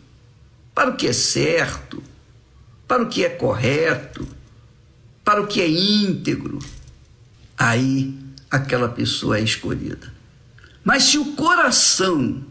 para 0.74 0.90
o 0.90 0.96
que 0.96 1.06
é 1.06 1.12
certo, 1.12 2.02
para 2.86 3.02
o 3.02 3.08
que 3.08 3.24
é 3.24 3.30
correto, 3.30 4.28
para 5.24 5.40
o 5.40 5.46
que 5.46 5.60
é 5.60 5.68
íntegro, 5.68 6.58
aí 7.56 8.14
aquela 8.50 8.88
pessoa 8.88 9.38
é 9.38 9.42
escolhida. 9.42 10.12
Mas 10.84 11.04
se 11.04 11.18
o 11.18 11.32
coração, 11.32 12.44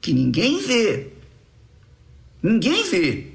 que 0.00 0.12
ninguém 0.12 0.60
vê, 0.60 1.12
ninguém 2.42 2.88
vê, 2.88 3.32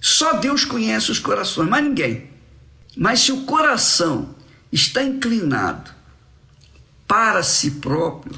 só 0.00 0.34
Deus 0.34 0.64
conhece 0.64 1.10
os 1.10 1.18
corações, 1.18 1.68
mas 1.68 1.84
ninguém. 1.84 2.25
Mas 2.96 3.20
se 3.20 3.30
o 3.32 3.42
coração 3.42 4.34
está 4.72 5.02
inclinado 5.02 5.90
para 7.06 7.42
si 7.42 7.72
próprio, 7.72 8.34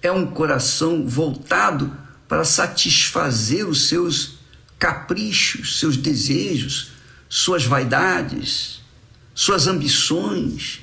é 0.00 0.10
um 0.10 0.26
coração 0.26 1.06
voltado 1.06 1.94
para 2.26 2.42
satisfazer 2.44 3.68
os 3.68 3.88
seus 3.88 4.38
caprichos, 4.78 5.78
seus 5.78 5.98
desejos, 5.98 6.92
suas 7.28 7.66
vaidades, 7.66 8.80
suas 9.34 9.66
ambições. 9.66 10.80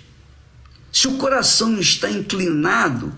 Se 0.91 1.07
o 1.07 1.17
coração 1.17 1.79
está 1.79 2.11
inclinado 2.11 3.11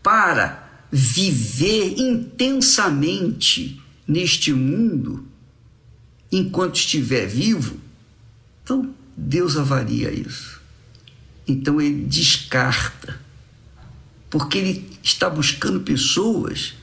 para 0.00 0.62
viver 0.92 1.96
intensamente 1.98 3.82
neste 4.06 4.52
mundo, 4.52 5.26
enquanto 6.30 6.76
estiver 6.76 7.26
vivo, 7.26 7.80
então 8.62 8.94
Deus 9.16 9.56
avaria 9.56 10.10
isso. 10.10 10.60
Então 11.46 11.80
ele 11.80 12.04
descarta, 12.04 13.20
porque 14.30 14.58
ele 14.58 14.98
está 15.02 15.28
buscando 15.28 15.80
pessoas 15.80 16.74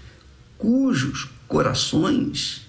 cujos 0.57 1.27
corações 1.47 2.61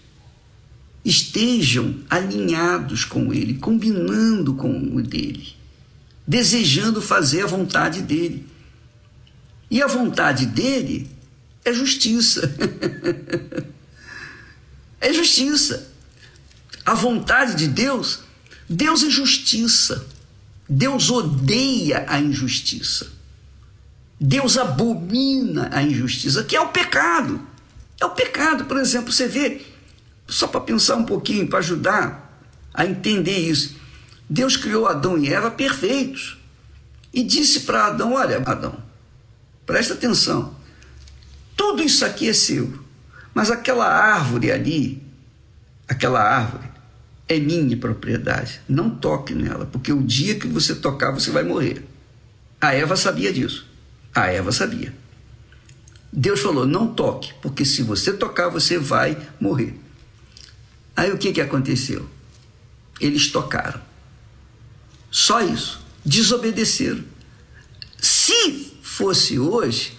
estejam 1.04 1.96
alinhados 2.08 3.04
com 3.04 3.32
ele, 3.32 3.54
combinando 3.54 4.54
com 4.54 4.96
o 4.96 5.02
dele, 5.02 5.54
desejando 6.26 7.02
fazer 7.02 7.42
a 7.42 7.46
vontade 7.46 8.02
dele. 8.02 8.46
E 9.70 9.82
a 9.82 9.86
vontade 9.86 10.46
dele 10.46 11.10
é 11.64 11.72
justiça. 11.72 12.54
é 15.00 15.12
justiça. 15.12 15.90
A 16.84 16.94
vontade 16.94 17.54
de 17.56 17.68
Deus 17.68 18.20
Deus 18.73 19.03
é 19.03 19.11
justiça. 19.11 20.07
Deus 20.68 21.11
odeia 21.11 22.07
a 22.09 22.18
injustiça. 22.18 23.12
Deus 24.18 24.57
abomina 24.57 25.68
a 25.73 25.83
injustiça, 25.83 26.43
que 26.43 26.57
é 26.57 26.61
o 26.61 26.68
pecado. 26.68 27.41
É 28.01 28.07
o 28.07 28.11
pecado, 28.11 28.64
por 28.64 28.79
exemplo, 28.79 29.12
você 29.12 29.29
vê, 29.29 29.61
só 30.27 30.47
para 30.47 30.61
pensar 30.61 30.97
um 30.97 31.05
pouquinho, 31.05 31.47
para 31.47 31.59
ajudar 31.59 32.43
a 32.73 32.87
entender 32.87 33.37
isso. 33.37 33.77
Deus 34.29 34.57
criou 34.57 34.87
Adão 34.87 35.18
e 35.18 35.31
Eva 35.31 35.51
perfeitos 35.51 36.39
e 37.12 37.23
disse 37.23 37.61
para 37.61 37.89
Adão: 37.89 38.14
Olha, 38.14 38.39
Adão, 38.39 38.83
presta 39.66 39.93
atenção, 39.93 40.57
tudo 41.55 41.83
isso 41.83 42.05
aqui 42.05 42.29
é 42.29 42.33
seu, 42.33 42.73
mas 43.35 43.51
aquela 43.51 43.87
árvore 43.87 44.51
ali, 44.51 45.03
aquela 45.87 46.23
árvore, 46.23 46.72
é 47.29 47.39
minha 47.39 47.77
propriedade. 47.77 48.61
Não 48.68 48.91
toque 48.91 49.35
nela, 49.35 49.66
porque 49.66 49.93
o 49.93 50.03
dia 50.03 50.39
que 50.39 50.47
você 50.47 50.75
tocar, 50.75 51.11
você 51.11 51.31
vai 51.31 51.43
morrer. 51.43 51.85
A 52.61 52.73
Eva 52.75 52.97
sabia 52.97 53.33
disso. 53.33 53.66
A 54.14 54.27
Eva 54.27 54.53
sabia. 54.53 54.95
Deus 56.12 56.41
falou: 56.41 56.66
não 56.66 56.89
toque, 56.89 57.33
porque 57.41 57.64
se 57.64 57.83
você 57.83 58.12
tocar, 58.12 58.49
você 58.49 58.79
vai 58.79 59.16
morrer. 59.41 59.79
Aí 60.95 61.11
o 61.11 61.18
que, 61.18 61.33
que 61.33 61.41
aconteceu? 61.41 62.07
Eles 63.01 63.31
tocaram. 63.31 63.81
Só 65.11 65.41
isso. 65.41 65.81
Desobedeceram. 66.05 67.03
Se 67.99 68.77
fosse 68.83 69.39
hoje, 69.39 69.97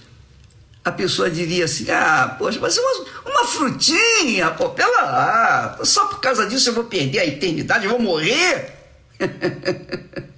a 0.84 0.92
pessoa 0.92 1.30
diria 1.30 1.66
assim: 1.66 1.90
ah, 1.90 2.36
poxa, 2.38 2.60
mas 2.60 2.78
uma, 2.78 3.06
uma 3.26 3.48
frutinha, 3.48 4.52
pô, 4.52 4.70
pela 4.70 5.02
lá, 5.02 5.80
só 5.84 6.08
por 6.08 6.20
causa 6.20 6.46
disso 6.46 6.70
eu 6.70 6.74
vou 6.74 6.84
perder 6.84 7.20
a 7.20 7.26
eternidade, 7.26 7.86
eu 7.86 7.92
vou 7.92 8.02
morrer. 8.02 8.74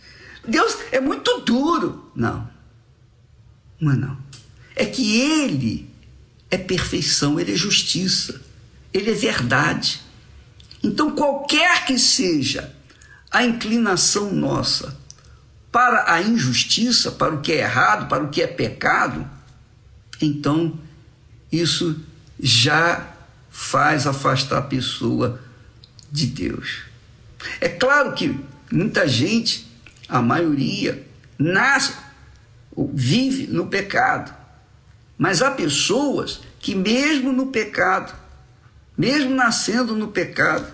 Deus 0.47 0.77
é 0.91 0.99
muito 0.99 1.39
duro. 1.39 2.11
Não, 2.15 2.47
não 3.79 3.91
é 3.91 3.95
não. 3.95 4.17
É 4.75 4.85
que 4.85 5.19
Ele 5.19 5.89
é 6.51 6.57
perfeição, 6.57 7.39
Ele 7.39 7.53
é 7.53 7.55
justiça, 7.55 8.41
Ele 8.93 9.11
é 9.11 9.13
verdade. 9.13 10.01
Então, 10.83 11.11
qualquer 11.11 11.85
que 11.85 11.97
seja 11.97 12.71
a 13.31 13.43
inclinação 13.43 14.31
nossa 14.31 14.95
para 15.71 16.13
a 16.13 16.21
injustiça, 16.21 17.11
para 17.11 17.33
o 17.33 17.41
que 17.41 17.51
é 17.51 17.61
errado, 17.61 18.07
para 18.07 18.23
o 18.23 18.29
que 18.29 18.41
é 18.41 18.47
pecado, 18.47 19.27
então 20.21 20.77
isso 21.51 21.99
já 22.39 23.13
faz 23.49 24.05
afastar 24.05 24.57
a 24.57 24.61
pessoa 24.61 25.41
de 26.11 26.27
Deus. 26.27 26.83
É 27.61 27.69
claro 27.69 28.13
que 28.13 28.37
muita 28.71 29.07
gente, 29.07 29.67
a 30.07 30.21
maioria, 30.21 31.05
nasce, 31.37 31.93
vive 32.93 33.47
no 33.47 33.67
pecado. 33.67 34.33
Mas 35.17 35.41
há 35.41 35.51
pessoas 35.51 36.41
que, 36.59 36.75
mesmo 36.75 37.31
no 37.31 37.47
pecado, 37.47 38.13
mesmo 38.97 39.33
nascendo 39.33 39.95
no 39.95 40.09
pecado, 40.09 40.71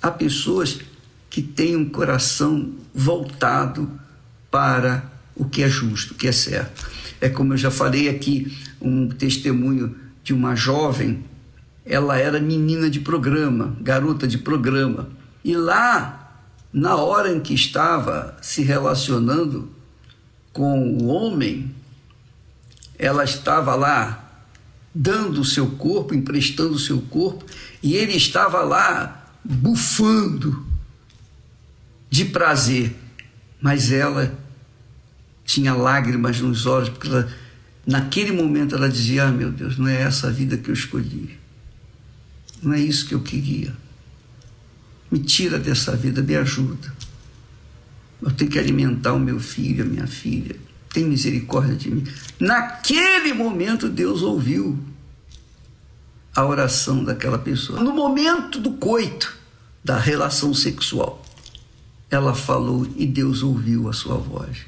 há 0.00 0.10
pessoas 0.10 0.80
que 1.28 1.42
têm 1.42 1.76
um 1.76 1.88
coração 1.88 2.74
voltado 2.94 4.00
para 4.50 5.04
o 5.34 5.44
que 5.44 5.62
é 5.62 5.68
justo, 5.68 6.14
o 6.14 6.16
que 6.16 6.28
é 6.28 6.32
certo. 6.32 6.90
É 7.20 7.28
como 7.28 7.54
eu 7.54 7.56
já 7.56 7.70
falei 7.70 8.08
aqui, 8.08 8.56
um 8.80 9.08
testemunho 9.08 9.94
de 10.22 10.32
uma 10.32 10.54
jovem, 10.54 11.24
ela 11.84 12.18
era 12.18 12.38
menina 12.38 12.90
de 12.90 13.00
programa, 13.00 13.76
garota 13.80 14.28
de 14.28 14.38
programa. 14.38 15.08
E 15.42 15.56
lá, 15.56 16.42
na 16.72 16.96
hora 16.96 17.32
em 17.32 17.40
que 17.40 17.54
estava 17.54 18.36
se 18.42 18.62
relacionando 18.62 19.70
com 20.52 20.96
o 20.98 21.06
homem, 21.06 21.74
ela 22.98 23.24
estava 23.24 23.74
lá 23.74 24.24
dando 24.94 25.40
o 25.40 25.44
seu 25.44 25.66
corpo, 25.70 26.14
emprestando 26.14 26.72
o 26.72 26.78
seu 26.78 27.00
corpo, 27.00 27.44
e 27.82 27.94
ele 27.94 28.16
estava 28.16 28.60
lá 28.62 29.32
bufando 29.44 30.66
de 32.10 32.24
prazer, 32.24 32.94
mas 33.60 33.92
ela 33.92 34.36
tinha 35.48 35.72
lágrimas 35.72 36.38
nos 36.40 36.66
olhos, 36.66 36.90
porque 36.90 37.08
ela, 37.08 37.26
naquele 37.86 38.32
momento 38.32 38.74
ela 38.74 38.88
dizia: 38.88 39.24
Ah, 39.24 39.32
meu 39.32 39.50
Deus, 39.50 39.78
não 39.78 39.88
é 39.88 40.02
essa 40.02 40.28
a 40.28 40.30
vida 40.30 40.58
que 40.58 40.68
eu 40.68 40.74
escolhi, 40.74 41.38
não 42.62 42.74
é 42.74 42.78
isso 42.78 43.08
que 43.08 43.14
eu 43.14 43.20
queria. 43.20 43.74
Me 45.10 45.20
tira 45.20 45.58
dessa 45.58 45.96
vida, 45.96 46.22
me 46.22 46.36
ajuda. 46.36 46.92
Eu 48.20 48.30
tenho 48.30 48.50
que 48.50 48.58
alimentar 48.58 49.14
o 49.14 49.18
meu 49.18 49.40
filho, 49.40 49.84
a 49.84 49.86
minha 49.86 50.06
filha. 50.06 50.54
Tem 50.92 51.04
misericórdia 51.04 51.76
de 51.76 51.90
mim. 51.90 52.04
Naquele 52.38 53.32
momento, 53.32 53.88
Deus 53.88 54.20
ouviu 54.20 54.78
a 56.36 56.44
oração 56.44 57.02
daquela 57.02 57.38
pessoa. 57.38 57.82
No 57.82 57.94
momento 57.94 58.60
do 58.60 58.72
coito, 58.72 59.34
da 59.82 59.98
relação 59.98 60.52
sexual, 60.52 61.24
ela 62.10 62.34
falou 62.34 62.86
e 62.96 63.06
Deus 63.06 63.42
ouviu 63.42 63.88
a 63.88 63.94
sua 63.94 64.16
voz. 64.16 64.58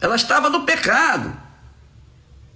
Ela 0.00 0.16
estava 0.16 0.48
no 0.48 0.64
pecado, 0.64 1.36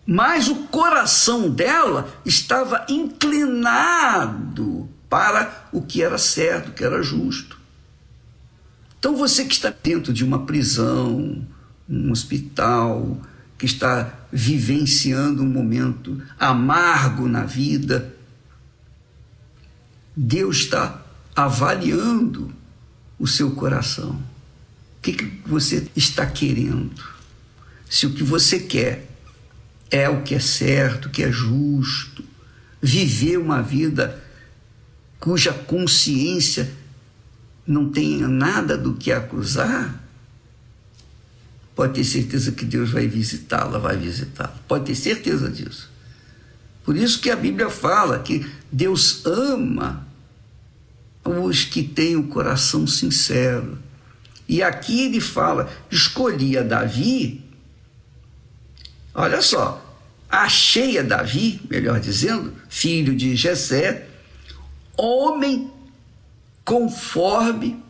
mas 0.06 0.48
o 0.48 0.66
coração 0.66 1.50
dela 1.50 2.12
estava 2.24 2.86
inclinado 2.88 4.88
para 5.08 5.68
o 5.72 5.82
que 5.82 6.02
era 6.02 6.18
certo, 6.18 6.68
o 6.68 6.72
que 6.72 6.84
era 6.84 7.02
justo. 7.02 7.58
Então 8.98 9.16
você 9.16 9.44
que 9.44 9.52
está 9.52 9.72
dentro 9.82 10.12
de 10.12 10.24
uma 10.24 10.46
prisão, 10.46 11.46
um 11.88 12.10
hospital, 12.10 13.20
que 13.58 13.66
está 13.66 14.12
vivenciando 14.32 15.42
um 15.42 15.48
momento 15.48 16.20
amargo 16.38 17.28
na 17.28 17.44
vida, 17.44 18.14
Deus 20.16 20.58
está 20.58 21.02
avaliando 21.34 22.52
o 23.18 23.26
seu 23.26 23.52
coração. 23.52 24.10
O 24.10 25.02
que, 25.02 25.12
que 25.12 25.48
você 25.48 25.88
está 25.96 26.26
querendo? 26.26 27.11
Se 27.92 28.06
o 28.06 28.14
que 28.14 28.22
você 28.22 28.58
quer 28.58 29.06
é 29.90 30.08
o 30.08 30.22
que 30.22 30.34
é 30.34 30.40
certo, 30.40 31.08
o 31.08 31.10
que 31.10 31.22
é 31.22 31.30
justo, 31.30 32.24
viver 32.80 33.36
uma 33.36 33.60
vida 33.60 34.18
cuja 35.20 35.52
consciência 35.52 36.72
não 37.66 37.90
tenha 37.90 38.26
nada 38.26 38.78
do 38.78 38.94
que 38.94 39.12
acusar, 39.12 40.02
pode 41.76 41.92
ter 41.92 42.04
certeza 42.04 42.52
que 42.52 42.64
Deus 42.64 42.90
vai 42.90 43.06
visitá-la, 43.06 43.78
vai 43.78 43.98
visitá-la. 43.98 44.56
Pode 44.66 44.86
ter 44.86 44.94
certeza 44.94 45.50
disso. 45.50 45.90
Por 46.86 46.96
isso 46.96 47.20
que 47.20 47.28
a 47.28 47.36
Bíblia 47.36 47.68
fala 47.68 48.20
que 48.20 48.50
Deus 48.72 49.20
ama 49.26 50.08
os 51.22 51.66
que 51.66 51.82
têm 51.82 52.16
o 52.16 52.28
coração 52.28 52.86
sincero. 52.86 53.78
E 54.48 54.62
aqui 54.62 55.02
ele 55.02 55.20
fala: 55.20 55.70
escolhia 55.90 56.64
Davi, 56.64 57.41
olha 59.14 59.42
só, 59.42 59.84
achei 60.28 60.98
a 60.98 61.02
Davi, 61.02 61.60
melhor 61.68 62.00
dizendo, 62.00 62.52
filho 62.68 63.14
de 63.14 63.36
Jessé, 63.36 64.08
homem 64.96 65.70
conforme 66.64 67.82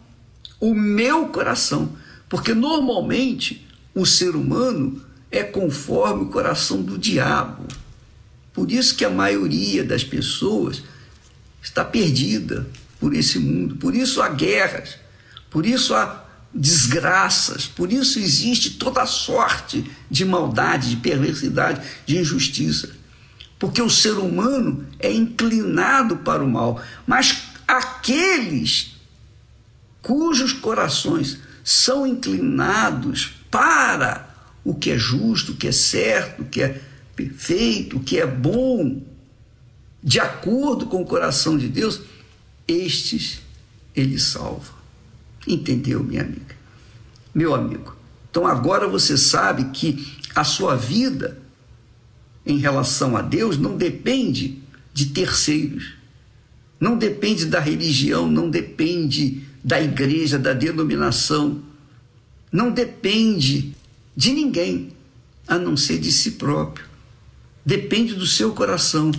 o 0.61 0.75
meu 0.75 1.27
coração. 1.27 1.97
Porque 2.29 2.55
normalmente 2.55 3.67
o 3.95 4.07
ser 4.07 4.35
humano 4.35 5.05
é 5.31 5.43
conforme 5.43 6.25
o 6.25 6.29
coração 6.29 6.83
do 6.83 6.99
diabo. 6.99 7.67
Por 8.53 8.71
isso 8.71 8.97
que 8.97 9.05
a 9.05 9.11
maioria 9.11 9.83
das 9.83 10.05
pessoas 10.05 10.83
está 11.63 11.85
perdida 11.85 12.67
por 13.01 13.15
esse 13.15 13.39
mundo. 13.39 13.77
Por 13.77 13.95
isso 13.95 14.21
há 14.21 14.29
guerras, 14.29 14.99
por 15.51 15.65
isso 15.67 15.95
há 15.95 16.22
desgraças, 16.55 17.67
por 17.67 17.93
isso 17.93 18.19
existe 18.19 18.73
toda 18.73 19.07
sorte 19.07 19.91
de 20.11 20.25
maldade, 20.25 20.91
de 20.91 20.97
perversidade, 20.97 21.81
de 22.05 22.19
injustiça. 22.19 22.91
Porque 23.59 23.81
o 23.81 23.89
ser 23.89 24.13
humano 24.13 24.87
é 24.99 25.11
inclinado 25.11 26.19
para 26.19 26.45
o 26.45 26.51
mal, 26.51 26.83
mas 27.07 27.45
aqueles 27.67 28.97
cujos 30.03 30.53
corações 30.53 31.39
são 31.65 32.07
inclinados 32.07 33.31
para 33.51 34.29
o 34.65 34.75
que 34.75 34.91
é 34.91 34.99
justo, 34.99 35.53
o 35.53 35.57
que 35.57 35.69
é 35.69 35.73
certo, 35.73 36.43
o 36.43 36.45
que 36.45 36.63
é 36.63 36.81
perfeito, 37.15 37.97
o 37.97 38.01
que 38.01 38.19
é 38.19 38.27
bom, 38.27 39.03
de 40.03 40.19
acordo 40.19 40.87
com 40.87 41.03
o 41.03 41.07
coração 41.07 41.57
de 41.57 41.69
Deus, 41.69 42.01
estes 42.67 43.41
ele 43.95 44.19
salva. 44.19 44.72
Entendeu, 45.47 46.03
minha 46.03 46.23
amiga? 46.23 46.57
Meu 47.35 47.55
amigo. 47.55 47.97
Então 48.31 48.47
agora 48.47 48.89
você 48.89 49.17
sabe 49.17 49.67
que 49.71 50.17
a 50.35 50.45
sua 50.45 50.77
vida 50.77 51.39
em 52.45 52.59
relação 52.59 53.17
a 53.17 53.23
Deus 53.23 53.59
não 53.59 53.77
depende 53.77 54.63
de 54.93 55.07
terceiros 55.07 56.03
não 56.83 56.99
depende 56.99 57.47
da 57.47 57.61
religião, 57.61 58.29
não 58.29 58.51
depende 58.51 59.45
da 59.63 59.81
igreja, 59.81 60.37
da 60.37 60.53
denominação, 60.53 61.63
não 62.51 62.73
depende 62.73 63.73
de 64.17 64.33
ninguém, 64.33 64.89
a 65.47 65.57
não 65.57 65.77
ser 65.77 66.01
de 66.01 66.11
si 66.11 66.33
próprio. 66.33 66.85
Depende 67.65 68.15
do 68.15 68.27
seu 68.27 68.53
coração, 68.53 69.13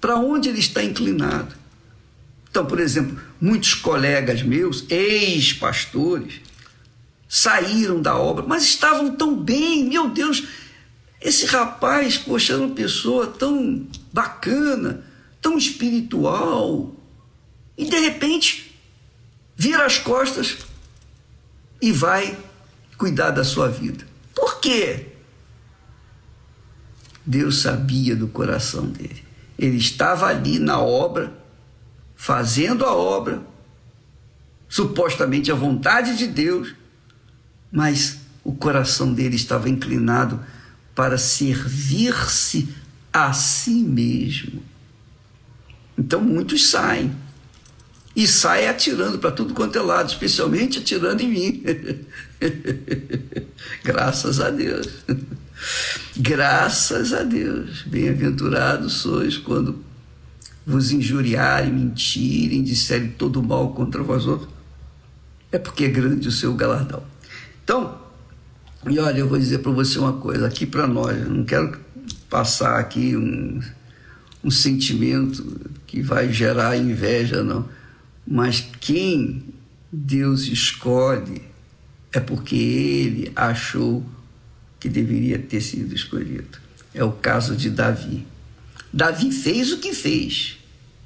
para 0.00 0.14
onde 0.14 0.48
ele 0.48 0.60
está 0.60 0.80
inclinado. 0.80 1.56
Então, 2.50 2.64
por 2.66 2.80
exemplo, 2.80 3.20
muitos 3.40 3.74
colegas 3.74 4.42
meus, 4.42 4.84
ex-pastores, 4.90 6.40
saíram 7.28 8.00
da 8.00 8.16
obra, 8.16 8.44
mas 8.46 8.62
estavam 8.64 9.14
tão 9.14 9.36
bem, 9.36 9.84
meu 9.84 10.08
Deus, 10.08 10.44
esse 11.20 11.46
rapaz, 11.46 12.16
poxa, 12.16 12.54
era 12.54 12.62
uma 12.62 12.74
pessoa 12.74 13.26
tão 13.26 13.86
bacana, 14.12 15.04
tão 15.40 15.58
espiritual, 15.58 16.94
e 17.76 17.84
de 17.84 17.98
repente 17.98 18.74
vira 19.56 19.84
as 19.84 19.98
costas 19.98 20.58
e 21.80 21.92
vai 21.92 22.36
cuidar 22.96 23.30
da 23.30 23.44
sua 23.44 23.68
vida. 23.68 24.06
Por 24.34 24.60
quê? 24.60 25.06
Deus 27.26 27.60
sabia 27.60 28.16
do 28.16 28.28
coração 28.28 28.86
dele. 28.86 29.22
Ele 29.58 29.76
estava 29.76 30.26
ali 30.26 30.58
na 30.58 30.80
obra, 30.80 31.32
fazendo 32.18 32.84
a 32.84 32.92
obra, 32.92 33.40
supostamente 34.68 35.52
a 35.52 35.54
vontade 35.54 36.18
de 36.18 36.26
Deus, 36.26 36.74
mas 37.70 38.18
o 38.42 38.52
coração 38.52 39.14
dele 39.14 39.36
estava 39.36 39.68
inclinado 39.70 40.44
para 40.96 41.16
servir-se 41.16 42.74
a 43.12 43.32
si 43.32 43.84
mesmo. 43.84 44.60
Então 45.96 46.20
muitos 46.20 46.68
saem 46.68 47.14
e 48.16 48.26
sai 48.26 48.66
atirando 48.66 49.20
para 49.20 49.30
tudo 49.30 49.54
quanto 49.54 49.78
é 49.78 49.80
lado, 49.80 50.08
especialmente 50.08 50.80
atirando 50.80 51.22
em 51.22 51.28
mim. 51.28 51.62
Graças 53.84 54.40
a 54.40 54.50
Deus. 54.50 54.88
Graças 56.16 57.12
a 57.12 57.22
Deus. 57.22 57.82
Bem-aventurados 57.82 58.94
sois 58.94 59.38
quando 59.38 59.87
vos 60.68 60.92
injuriarem, 60.92 61.72
mentirem, 61.72 62.62
disserem 62.62 63.08
todo 63.08 63.42
mal 63.42 63.72
contra 63.72 64.02
vós 64.02 64.26
outros. 64.26 64.50
É 65.50 65.58
porque 65.58 65.84
é 65.84 65.88
grande 65.88 66.28
o 66.28 66.32
seu 66.32 66.54
galardão. 66.54 67.02
Então, 67.64 67.98
e 68.88 68.98
olha, 68.98 69.18
eu 69.18 69.28
vou 69.28 69.38
dizer 69.38 69.58
para 69.58 69.72
você 69.72 69.98
uma 69.98 70.12
coisa, 70.12 70.46
aqui 70.46 70.66
para 70.66 70.86
nós, 70.86 71.26
não 71.26 71.42
quero 71.42 71.78
passar 72.28 72.78
aqui 72.78 73.16
um, 73.16 73.60
um 74.44 74.50
sentimento 74.50 75.58
que 75.86 76.02
vai 76.02 76.30
gerar 76.30 76.76
inveja, 76.76 77.42
não 77.42 77.66
mas 78.30 78.60
quem 78.78 79.42
Deus 79.90 80.42
escolhe 80.42 81.40
é 82.12 82.20
porque 82.20 82.54
ele 82.54 83.32
achou 83.34 84.04
que 84.78 84.86
deveria 84.86 85.38
ter 85.38 85.62
sido 85.62 85.94
escolhido. 85.94 86.58
É 86.92 87.02
o 87.02 87.12
caso 87.12 87.56
de 87.56 87.70
Davi. 87.70 88.26
Davi 88.92 89.32
fez 89.32 89.72
o 89.72 89.78
que 89.78 89.94
fez. 89.94 90.57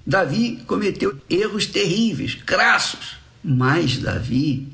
Davi 0.06 0.62
cometeu 0.66 1.18
erros 1.30 1.66
terríveis, 1.66 2.34
crassos, 2.34 3.18
mas 3.42 3.98
Davi 3.98 4.68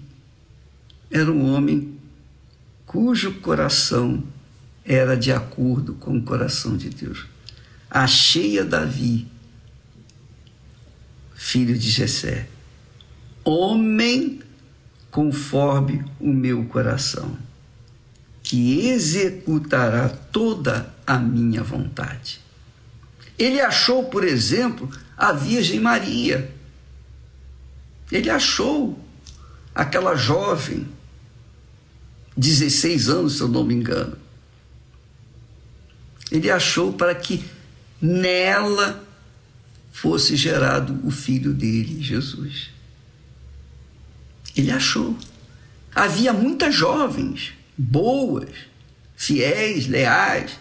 era 1.11 1.31
um 1.31 1.53
homem 1.53 1.99
cujo 2.87 3.35
coração 3.41 4.25
era 4.85 5.15
de 5.15 5.31
acordo 5.31 5.95
com 5.95 6.17
o 6.17 6.23
coração 6.23 6.77
de 6.77 6.89
Deus. 6.89 7.27
Achei 7.91 8.59
a 8.59 8.65
Davi, 8.65 9.27
filho 11.35 11.77
de 11.79 11.91
Jessé, 11.91 12.49
homem 13.45 14.41
conforme 15.11 16.05
o 16.19 16.33
meu 16.33 16.65
coração, 16.67 17.37
que 18.43 18.89
executará 18.89 20.09
toda 20.09 20.95
a 21.07 21.19
minha 21.19 21.63
vontade. 21.63 22.41
Ele 23.39 23.61
achou, 23.61 24.05
por 24.05 24.25
exemplo, 24.25 24.91
a 25.19 25.33
Virgem 25.33 25.81
Maria. 25.81 26.55
Ele 28.11 28.31
achou 28.31 28.99
aquela 29.75 30.15
jovem, 30.15 30.87
16 32.37 33.09
anos, 33.09 33.37
se 33.37 33.41
eu 33.43 33.49
não 33.49 33.65
me 33.65 33.75
engano. 33.75 34.17
Ele 36.31 36.49
achou 36.51 36.93
para 36.93 37.15
que 37.15 37.45
nela 38.01 39.05
fosse 39.91 40.37
gerado 40.37 41.01
o 41.05 41.11
filho 41.11 41.53
dele, 41.53 42.01
Jesus. 42.01 42.71
Ele 44.57 44.71
achou. 44.71 45.17
Havia 45.95 46.33
muitas 46.33 46.75
jovens, 46.75 47.55
boas, 47.77 48.51
fiéis, 49.17 49.89
leais, 49.89 50.59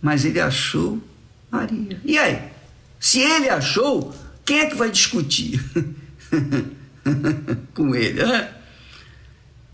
mas 0.00 0.24
ele 0.24 0.40
achou 0.40 0.98
Maria. 1.50 2.00
E 2.04 2.16
aí? 2.16 2.49
Se 3.00 3.18
ele 3.18 3.48
achou, 3.48 4.14
quem 4.44 4.58
é 4.60 4.66
que 4.66 4.76
vai 4.76 4.90
discutir 4.90 5.58
com 7.72 7.94
ele? 7.94 8.22
Né? 8.22 8.54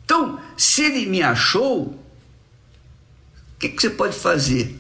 Então, 0.05 0.41
se 0.57 0.83
ele 0.83 1.07
me 1.07 1.21
achou, 1.21 1.87
o 1.87 3.59
que, 3.59 3.69
que 3.71 3.83
você 3.83 3.91
pode 3.91 4.17
fazer? 4.17 4.79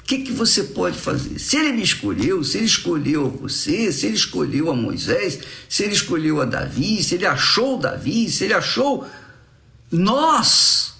O 0.00 0.04
que, 0.08 0.18
que 0.18 0.32
você 0.32 0.64
pode 0.64 0.98
fazer? 0.98 1.38
Se 1.38 1.56
ele 1.56 1.70
me 1.70 1.82
escolheu, 1.82 2.42
se 2.42 2.56
ele 2.56 2.66
escolheu 2.66 3.26
a 3.26 3.28
você, 3.28 3.92
se 3.92 4.06
ele 4.06 4.16
escolheu 4.16 4.68
a 4.68 4.74
Moisés, 4.74 5.38
se 5.68 5.84
ele 5.84 5.92
escolheu 5.92 6.40
a 6.40 6.44
Davi, 6.44 7.02
se 7.04 7.14
ele 7.14 7.26
achou 7.26 7.78
Davi, 7.78 8.28
se 8.28 8.44
ele 8.44 8.54
achou 8.54 9.06
nós 9.92 10.94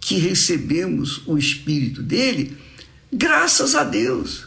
que 0.00 0.16
recebemos 0.16 1.22
o 1.26 1.38
Espírito 1.38 2.02
dele, 2.02 2.56
Graças 3.12 3.74
a 3.74 3.84
Deus. 3.84 4.46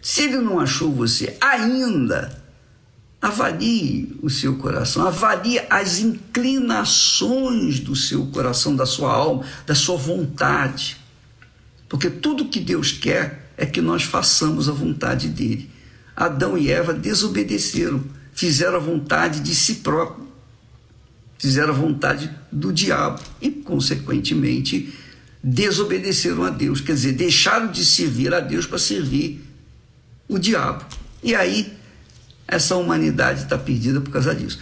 Se 0.00 0.22
ele 0.22 0.38
não 0.38 0.58
achou 0.58 0.90
você 0.90 1.36
ainda, 1.40 2.42
avalie 3.20 4.16
o 4.22 4.30
seu 4.30 4.56
coração, 4.56 5.06
avalie 5.06 5.60
as 5.68 5.98
inclinações 5.98 7.80
do 7.80 7.94
seu 7.94 8.26
coração, 8.28 8.74
da 8.74 8.86
sua 8.86 9.12
alma, 9.12 9.44
da 9.66 9.74
sua 9.74 9.96
vontade. 9.96 10.96
Porque 11.86 12.08
tudo 12.08 12.48
que 12.48 12.60
Deus 12.60 12.92
quer 12.92 13.50
é 13.58 13.66
que 13.66 13.82
nós 13.82 14.04
façamos 14.04 14.66
a 14.66 14.72
vontade 14.72 15.28
dele. 15.28 15.70
Adão 16.16 16.56
e 16.56 16.70
Eva 16.70 16.94
desobedeceram, 16.94 18.02
fizeram 18.32 18.76
a 18.76 18.80
vontade 18.80 19.40
de 19.40 19.54
si 19.54 19.76
próprio, 19.76 20.26
fizeram 21.38 21.74
a 21.74 21.76
vontade 21.76 22.30
do 22.50 22.72
diabo 22.72 23.20
e, 23.40 23.50
consequentemente, 23.50 24.94
desobedeceram 25.42 26.44
a 26.44 26.50
Deus, 26.50 26.80
quer 26.80 26.94
dizer, 26.94 27.12
deixaram 27.12 27.70
de 27.70 27.84
servir 27.84 28.32
a 28.34 28.40
Deus 28.40 28.66
para 28.66 28.78
servir 28.78 29.44
o 30.28 30.38
diabo. 30.38 30.84
E 31.22 31.34
aí, 31.34 31.72
essa 32.48 32.76
humanidade 32.76 33.42
está 33.42 33.58
perdida 33.58 34.00
por 34.00 34.10
causa 34.10 34.34
disso. 34.34 34.58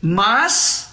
Mas, 0.00 0.88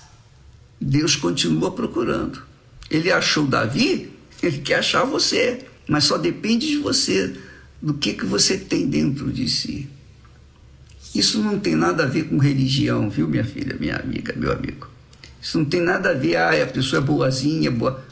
Deus 0.80 1.16
continua 1.16 1.72
procurando. 1.72 2.42
Ele 2.90 3.12
achou 3.12 3.46
Davi, 3.48 4.12
ele 4.42 4.60
quer 4.60 4.80
achar 4.80 5.04
você, 5.04 5.66
mas 5.88 6.04
só 6.04 6.18
depende 6.18 6.68
de 6.68 6.78
você, 6.78 7.36
do 7.82 7.94
que, 7.94 8.14
que 8.14 8.26
você 8.26 8.58
tem 8.58 8.88
dentro 8.88 9.32
de 9.32 9.50
si. 9.50 9.90
Isso 11.14 11.40
não 11.42 11.60
tem 11.60 11.76
nada 11.76 12.04
a 12.04 12.08
ver 12.08 12.24
com 12.24 12.38
religião, 12.38 13.10
viu, 13.10 13.28
minha 13.28 13.44
filha, 13.44 13.76
minha 13.80 13.98
amiga, 13.98 14.34
meu 14.36 14.52
amigo. 14.52 14.88
Isso 15.42 15.60
não 15.60 15.66
tem 15.66 15.82
nada 15.82 16.12
a 16.12 16.14
ver, 16.14 16.38
ah, 16.38 16.64
a 16.64 16.66
pessoa 16.66 17.02
é 17.02 17.06
boazinha, 17.06 17.70
boa. 17.70 18.04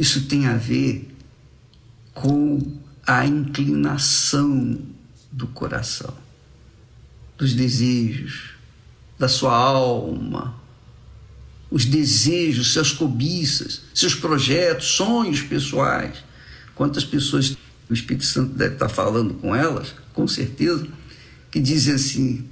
Isso 0.00 0.22
tem 0.22 0.46
a 0.46 0.56
ver 0.56 1.14
com 2.14 2.58
a 3.06 3.26
inclinação 3.26 4.80
do 5.30 5.46
coração, 5.46 6.16
dos 7.36 7.52
desejos, 7.52 8.54
da 9.18 9.28
sua 9.28 9.54
alma, 9.54 10.58
os 11.70 11.84
desejos, 11.84 12.68
suas 12.68 12.92
cobiças, 12.92 13.82
seus 13.94 14.14
projetos, 14.14 14.86
sonhos 14.86 15.42
pessoais. 15.42 16.24
Quantas 16.74 17.04
pessoas 17.04 17.54
o 17.90 17.92
Espírito 17.92 18.24
Santo 18.24 18.54
deve 18.54 18.72
estar 18.72 18.88
falando 18.88 19.34
com 19.34 19.54
elas, 19.54 19.94
com 20.14 20.26
certeza, 20.26 20.88
que 21.50 21.60
dizem 21.60 21.92
assim: 21.92 22.48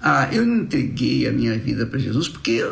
Ah, 0.00 0.30
eu 0.32 0.46
não 0.46 0.62
entreguei 0.62 1.28
a 1.28 1.32
minha 1.32 1.58
vida 1.58 1.84
para 1.84 1.98
Jesus 1.98 2.26
porque 2.26 2.64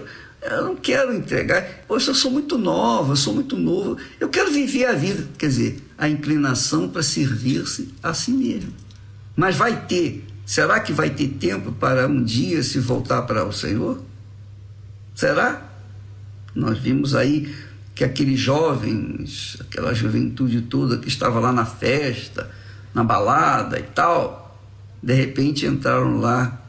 eu, 0.44 0.64
não 0.64 0.76
quero 0.76 1.14
entregar. 1.14 1.62
Poxa, 1.88 2.10
eu 2.10 2.14
sou 2.14 2.30
muito 2.30 2.58
nova, 2.58 3.16
sou 3.16 3.34
muito 3.34 3.56
novo. 3.56 3.96
Eu 4.20 4.28
quero 4.28 4.52
viver 4.52 4.84
a 4.86 4.92
vida. 4.92 5.26
Quer 5.38 5.48
dizer, 5.48 5.82
a 5.96 6.08
inclinação 6.08 6.88
para 6.88 7.02
servir-se 7.02 7.94
a 8.02 8.12
si 8.12 8.30
mesmo. 8.30 8.72
Mas 9.34 9.56
vai 9.56 9.86
ter. 9.86 10.26
Será 10.44 10.80
que 10.80 10.92
vai 10.92 11.10
ter 11.10 11.28
tempo 11.28 11.72
para 11.72 12.06
um 12.06 12.22
dia 12.22 12.62
se 12.62 12.78
voltar 12.78 13.22
para 13.22 13.44
o 13.44 13.52
Senhor? 13.52 14.02
Será? 15.14 15.62
Nós 16.54 16.78
vimos 16.78 17.14
aí 17.14 17.54
que 17.94 18.04
aqueles 18.04 18.38
jovens, 18.38 19.56
aquela 19.60 19.94
juventude 19.94 20.62
toda 20.62 20.98
que 20.98 21.08
estava 21.08 21.40
lá 21.40 21.52
na 21.52 21.64
festa, 21.64 22.50
na 22.92 23.02
balada 23.02 23.78
e 23.78 23.82
tal, 23.82 24.60
de 25.02 25.14
repente 25.14 25.64
entraram 25.64 26.18
lá 26.20 26.60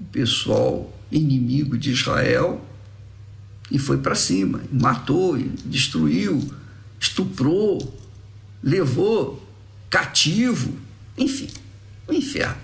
o 0.00 0.04
pessoal 0.04 0.93
inimigo 1.14 1.78
de 1.78 1.92
Israel 1.92 2.64
e 3.70 3.78
foi 3.78 3.98
para 3.98 4.14
cima, 4.14 4.60
matou, 4.70 5.38
destruiu, 5.64 6.52
estuprou, 7.00 7.98
levou 8.62 9.42
cativo, 9.88 10.76
enfim, 11.16 11.48
o 12.08 12.12
inferno. 12.12 12.62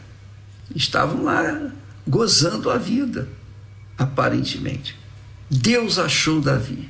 Estavam 0.74 1.24
lá 1.24 1.72
gozando 2.06 2.70
a 2.70 2.76
vida, 2.76 3.28
aparentemente. 3.96 4.98
Deus 5.48 5.98
achou 5.98 6.40
Davi. 6.40 6.88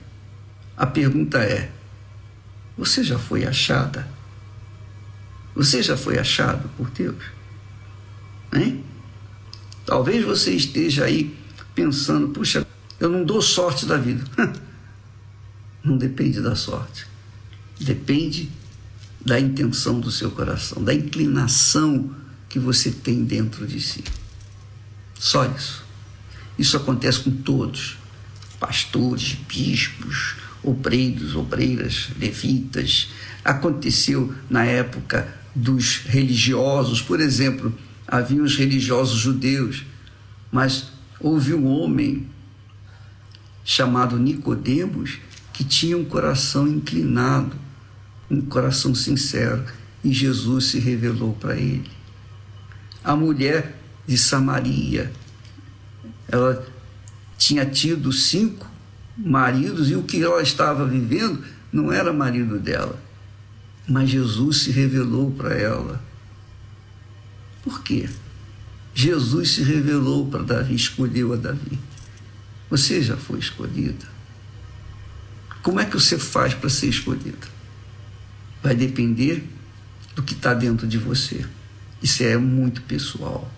A 0.77 0.87
pergunta 0.87 1.39
é: 1.39 1.71
você 2.77 3.03
já 3.05 3.19
foi 3.19 3.47
achada? 3.47 4.09
Você 5.55 5.83
já 5.83 5.97
foi 5.97 6.19
achado 6.19 6.69
por 6.77 6.91
Deus? 6.91 7.23
Hein? 8.53 8.85
Talvez 9.87 10.25
você 10.25 10.53
esteja 10.53 11.05
aí 11.05 11.40
pensando, 11.81 12.29
puxa, 12.29 12.67
eu 12.99 13.09
não 13.09 13.25
dou 13.25 13.41
sorte 13.41 13.87
da 13.87 13.97
vida. 13.97 14.23
não 15.83 15.97
depende 15.97 16.43
da 16.43 16.55
sorte. 16.55 17.07
Depende 17.81 18.51
da 19.25 19.41
intenção 19.41 19.99
do 19.99 20.11
seu 20.11 20.31
coração, 20.31 20.85
da 20.85 20.93
inclinação 20.93 22.15
que 22.51 22.59
você 22.59 22.91
tem 22.91 23.25
dentro 23.25 23.67
de 23.67 23.81
si. 23.81 24.05
Só 25.19 25.47
isso. 25.47 25.83
Isso 26.59 26.77
acontece 26.77 27.21
com 27.21 27.31
todos: 27.31 27.97
pastores, 28.59 29.39
bispos, 29.49 30.37
obreiros, 30.63 31.35
obreiras, 31.35 32.09
levitas. 32.19 33.09
Aconteceu 33.43 34.35
na 34.51 34.65
época 34.65 35.35
dos 35.55 35.97
religiosos, 35.97 37.01
por 37.01 37.21
exemplo, 37.21 37.73
havia 38.07 38.43
os 38.43 38.57
religiosos 38.57 39.19
judeus, 39.19 39.85
mas 40.53 40.90
houve 41.21 41.55
um 41.55 41.67
homem 41.67 42.27
chamado 43.65 44.19
Nicodemos 44.19 45.19
que 45.53 45.63
tinha 45.63 45.97
um 45.97 46.05
coração 46.05 46.67
inclinado, 46.67 47.55
um 48.31 48.41
coração 48.41 48.95
sincero, 48.95 49.65
e 50.03 50.13
Jesus 50.13 50.67
se 50.67 50.79
revelou 50.79 51.35
para 51.35 51.57
ele. 51.57 51.91
A 53.05 53.15
mulher 53.15 53.79
de 54.07 54.17
Samaria, 54.17 55.13
ela 56.29 56.67
tinha 57.37 57.67
tido 57.67 58.13
cinco 58.13 58.67
maridos 59.17 59.91
e 59.91 59.95
o 59.95 60.03
que 60.03 60.23
ela 60.23 60.43
estava 60.43 60.87
vivendo 60.87 61.45
não 61.73 61.93
era 61.93 62.13
marido 62.13 62.59
dela. 62.59 62.99
Mas 63.87 64.09
Jesus 64.09 64.63
se 64.63 64.71
revelou 64.71 65.31
para 65.31 65.55
ela. 65.55 66.03
Por 67.63 67.83
quê? 67.83 68.09
Jesus 68.95 69.53
se 69.53 69.63
revelou 69.63 70.27
para 70.27 70.43
Davi, 70.43 70.75
escolheu 70.75 71.33
a 71.33 71.37
Davi. 71.37 71.79
Você 72.69 73.03
já 73.03 73.17
foi 73.17 73.39
escolhida. 73.39 74.07
Como 75.63 75.81
é 75.81 75.85
que 75.85 75.95
você 75.95 76.19
faz 76.19 76.55
para 76.55 76.71
ser 76.71 76.89
escolhida? 76.89 77.49
Vai 78.63 78.75
depender 78.75 79.45
do 80.15 80.23
que 80.23 80.35
está 80.35 80.55
dentro 80.55 80.87
de 80.87 80.99
você. 80.99 81.45
Isso 82.03 82.23
é 82.23 82.37
muito 82.37 82.83
pessoal. 82.83 83.51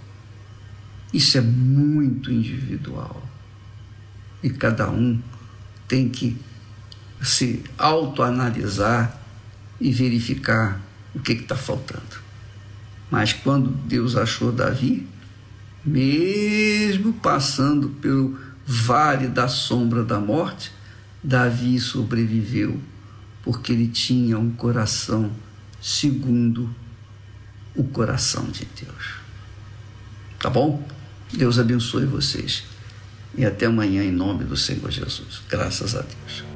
Isso 1.13 1.39
é 1.39 1.41
muito 1.41 2.33
individual. 2.33 3.23
E 4.43 4.51
cada 4.51 4.91
um 4.91 5.21
tem 5.87 6.09
que 6.09 6.37
se 7.23 7.63
autoanalisar 7.79 9.21
e 9.81 9.93
verificar 9.93 10.81
o 11.15 11.21
que 11.21 11.33
está 11.33 11.57
faltando. 11.57 12.23
Mas 13.11 13.33
quando 13.33 13.69
Deus 13.71 14.17
achou 14.17 14.51
Davi, 14.51 15.07
mesmo 15.85 17.13
passando 17.15 17.89
pelo 17.89 18.39
vale 18.67 19.29
da 19.29 19.49
sombra 19.49 20.05
da 20.05 20.21
morte, 20.21 20.73
Davi 21.23 21.79
sobreviveu, 21.79 22.81
porque 23.43 23.73
ele 23.73 23.89
tinha 23.89 24.39
um 24.39 24.51
coração 24.51 25.31
segundo 25.81 26.75
o 27.75 27.85
coração 27.85 28.45
de 28.45 28.67
Deus. 28.81 29.15
Tá 30.39 30.51
bom? 30.51 30.87
Deus 31.33 31.59
abençoe 31.59 32.05
vocês. 32.05 32.65
E 33.35 33.45
até 33.45 33.67
amanhã, 33.67 34.03
em 34.03 34.13
nome 34.13 34.45
do 34.45 34.57
Senhor 34.57 34.91
Jesus. 34.91 35.43
Graças 35.49 35.95
a 35.97 36.03
Deus. 36.03 36.52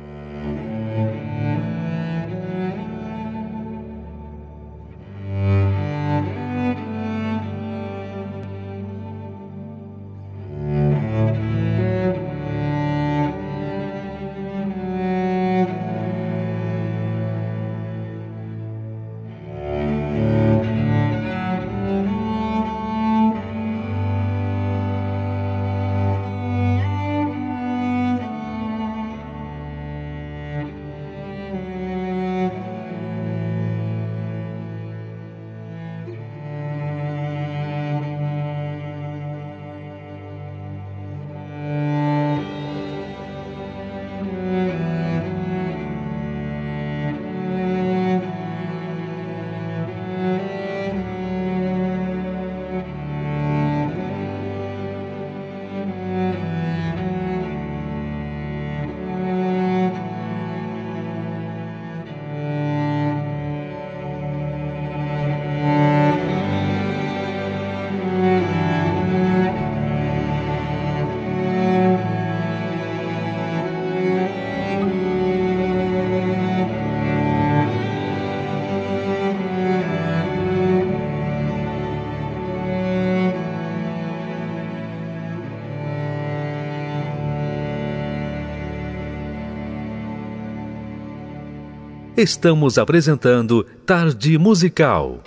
Estamos 92.16 92.78
apresentando 92.78 93.62
Tarde 93.84 94.38
Musical. 94.38 95.20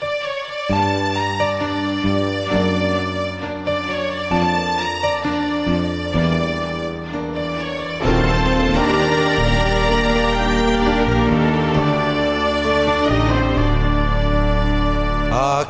A 15.31 15.65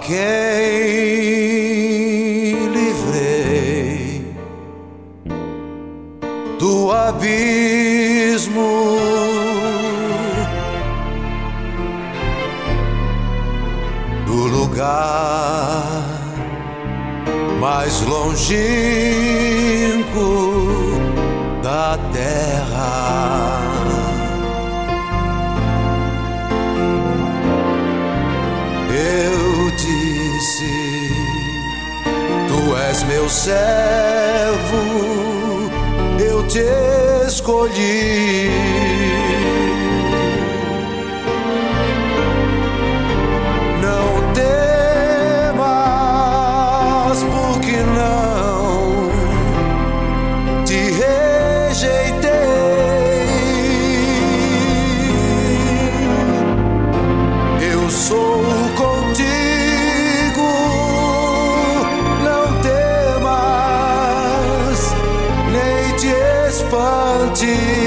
지. 67.40 67.79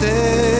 stay. 0.00 0.57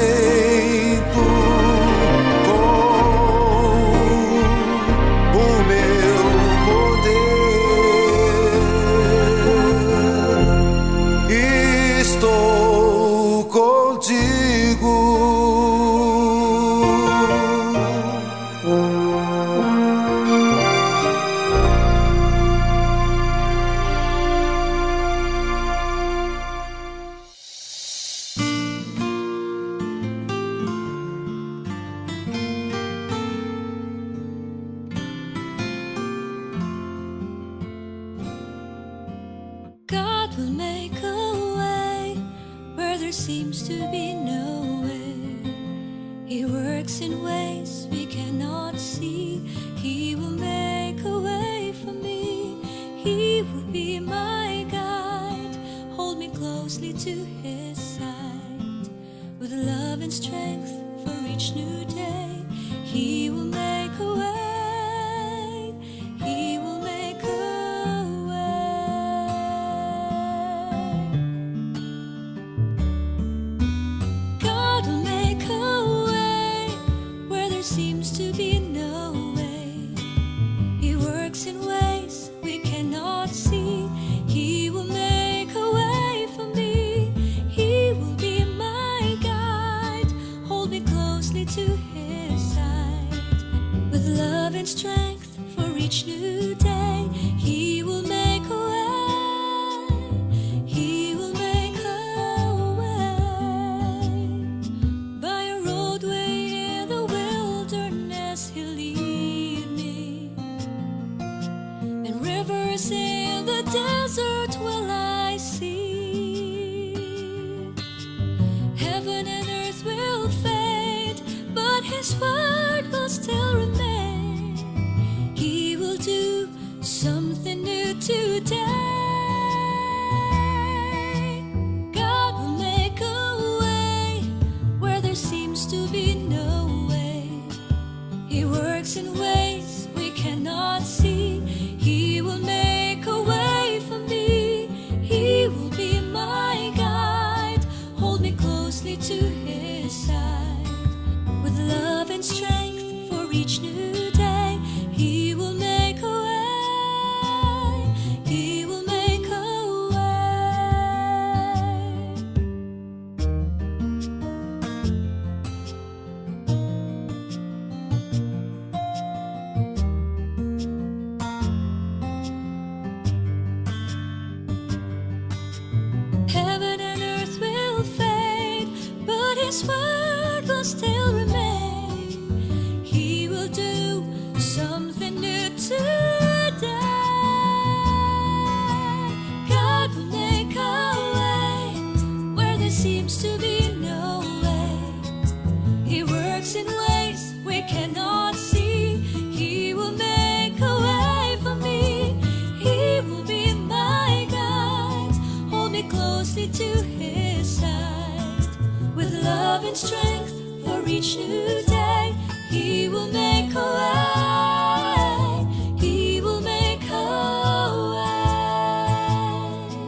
closely 205.89 206.49
to 206.49 206.83
his 206.83 207.59
side. 207.61 208.49
With 208.95 209.13
love 209.23 209.65
and 209.65 209.77
strength 209.77 210.33
for 210.65 210.87
each 210.89 211.17
new 211.17 211.63
day, 211.67 212.15
he 212.51 212.89
will 212.89 213.09
make 213.09 213.55
a 213.55 213.69
way. 213.79 215.47
He 215.79 216.21
will 216.21 216.41
make 216.41 216.83
a 216.91 217.71
way. 217.95 219.87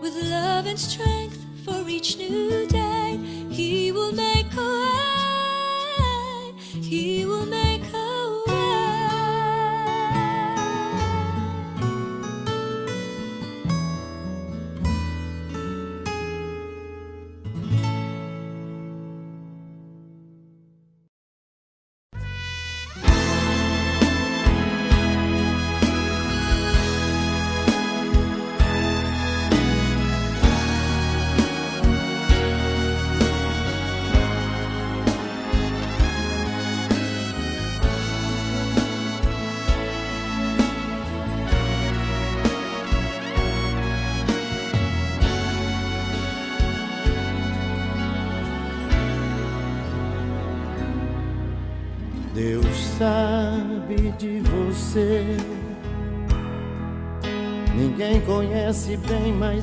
With 0.00 0.16
love 0.22 0.66
and 0.66 0.78
strength 0.78 1.38
for 1.64 1.88
each 1.88 2.16
new 2.18 2.66
day. 2.66 2.99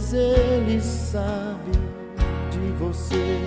mas 0.07 0.13
ele 0.13 0.81
sabe 0.81 1.71
de 2.51 2.71
você. 2.79 3.39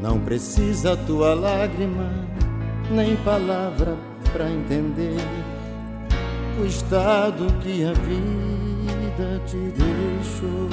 Não 0.00 0.18
precisa 0.20 0.96
tua 0.96 1.34
lágrima, 1.34 2.10
nem 2.90 3.16
palavra 3.16 3.96
para 4.32 4.50
entender 4.50 5.20
o 6.60 6.66
estado 6.66 7.46
que 7.60 7.84
a 7.84 7.92
vida 7.92 9.40
te 9.46 9.56
deixou. 9.56 10.68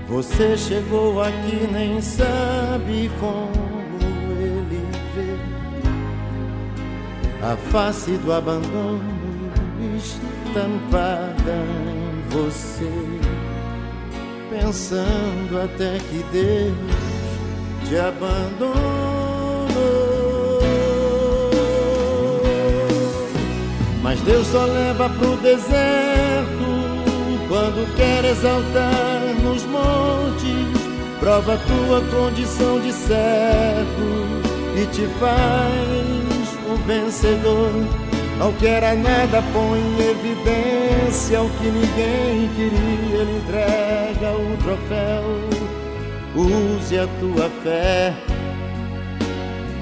Você 0.08 0.56
chegou 0.56 1.22
aqui, 1.22 1.68
nem 1.72 2.00
sabe 2.00 3.10
como 3.20 3.52
ele 4.40 4.82
vê 5.16 5.36
a 7.44 7.58
face 7.72 8.12
do 8.18 8.32
abandono 8.32 9.02
estampada 9.98 11.52
em 11.52 12.30
você, 12.30 12.92
pensando 14.52 15.60
até 15.64 15.98
que 15.98 16.24
Deus 16.32 16.76
te 17.90 17.98
abandonou. 17.98 18.76
Mas 24.04 24.22
Deus 24.22 24.46
só 24.48 24.66
leva 24.66 25.10
pro 25.10 25.36
deserto 25.38 26.66
quando 27.50 27.96
quer 27.96 28.24
exaltar 28.26 29.25
nos 29.46 29.64
montes, 29.66 30.82
prova 31.20 31.58
tua 31.68 32.02
condição 32.10 32.80
de 32.80 32.92
servo 32.92 34.42
e 34.76 34.86
te 34.88 35.06
faz 35.20 36.50
um 36.68 36.76
vencedor. 36.88 37.72
Ao 38.42 38.52
que 38.54 38.68
era 38.68 38.96
nada 38.96 39.42
põe 39.54 39.80
em 39.80 40.00
evidência 40.10 41.42
o 41.42 41.50
que 41.52 41.68
ninguém 41.68 42.50
queria, 42.56 43.22
ele 43.22 43.38
entrega 43.38 44.32
o 44.36 44.58
troféu. 44.58 45.24
Use 46.36 47.00
a 47.00 47.08
tua 47.20 47.50
fé, 47.64 48.14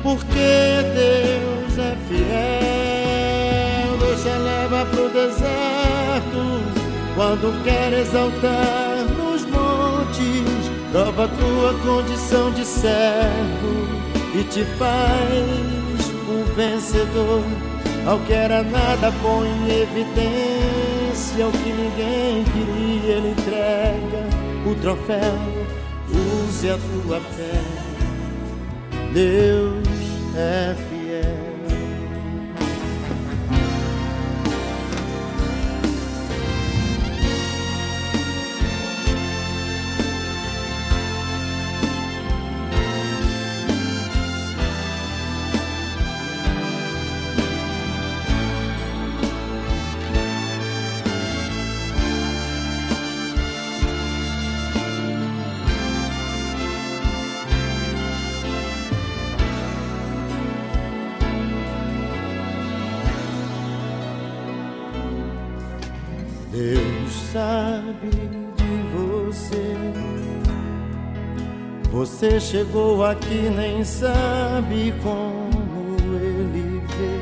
porque 0.04 0.84
Deus 0.94 1.80
é 1.80 1.98
fiel. 2.08 3.98
Deixa 3.98 4.38
leva 4.38 4.86
pro 4.86 5.10
deserto 5.10 6.44
quando 7.16 7.64
quer 7.64 7.94
exaltar 7.94 8.93
prova 10.94 11.28
tua 11.28 11.74
condição 11.80 12.52
de 12.52 12.64
servo 12.64 13.88
e 14.36 14.44
te 14.44 14.64
faz 14.78 16.12
um 16.30 16.44
vencedor. 16.54 17.44
Ao 18.06 18.20
que 18.20 18.34
era 18.34 18.62
nada 18.62 19.12
põe 19.24 19.50
em 19.50 19.82
evidência 19.82 21.48
o 21.48 21.52
que 21.52 21.72
ninguém 21.72 22.44
queria, 22.44 23.16
ele 23.16 23.32
entrega 23.32 24.28
o 24.70 24.76
troféu. 24.76 25.64
Use 26.10 26.70
a 26.70 26.78
tua 26.78 27.20
fé, 27.20 27.60
Deus 29.12 29.88
é 30.36 30.76
fiel. 30.76 31.53
Chegou 72.54 73.04
aqui, 73.04 73.50
nem 73.50 73.84
sabe 73.84 74.94
como 75.02 75.98
ele 76.22 76.80
vê. 76.88 77.18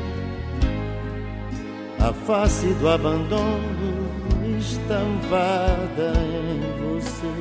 A 2.04 2.12
face 2.12 2.66
do 2.74 2.86
abandono 2.86 4.10
estampada 4.58 6.12
em 6.18 6.60
você. 6.82 7.32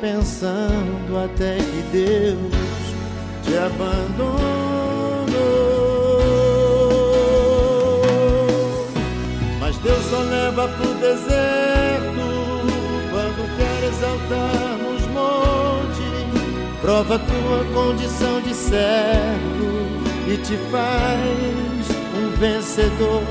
Pensando 0.00 1.18
até 1.22 1.58
que 1.58 1.82
Deus 1.92 2.54
te 3.44 3.54
abandonou. 3.58 4.46
Mas 9.60 9.76
Deus 9.78 10.02
só 10.06 10.20
leva 10.20 10.66
pro 10.66 10.94
deserto 10.94 12.24
quando 13.10 13.56
quer 13.58 13.88
exaltar. 13.88 14.55
Prova 16.80 17.18
tua 17.18 17.64
condição 17.74 18.40
de 18.40 18.54
servo 18.54 19.66
e 20.28 20.36
te 20.36 20.56
faz 20.70 21.88
um 22.16 22.30
vencedor. 22.38 23.22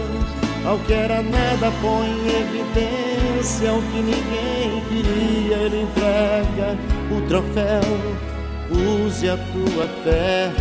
Ao 0.66 0.80
que 0.80 0.94
era 0.94 1.22
nada 1.22 1.72
põe 1.80 2.08
em 2.08 2.28
evidência 2.42 3.72
o 3.72 3.82
que 3.82 4.02
ninguém 4.02 4.82
queria, 4.90 5.58
ele 5.58 5.84
entrega 5.84 6.78
o 7.12 7.22
troféu. 7.28 8.26
Use 8.72 9.30
a 9.30 9.38
tua 9.38 9.88
fé, 10.04 10.52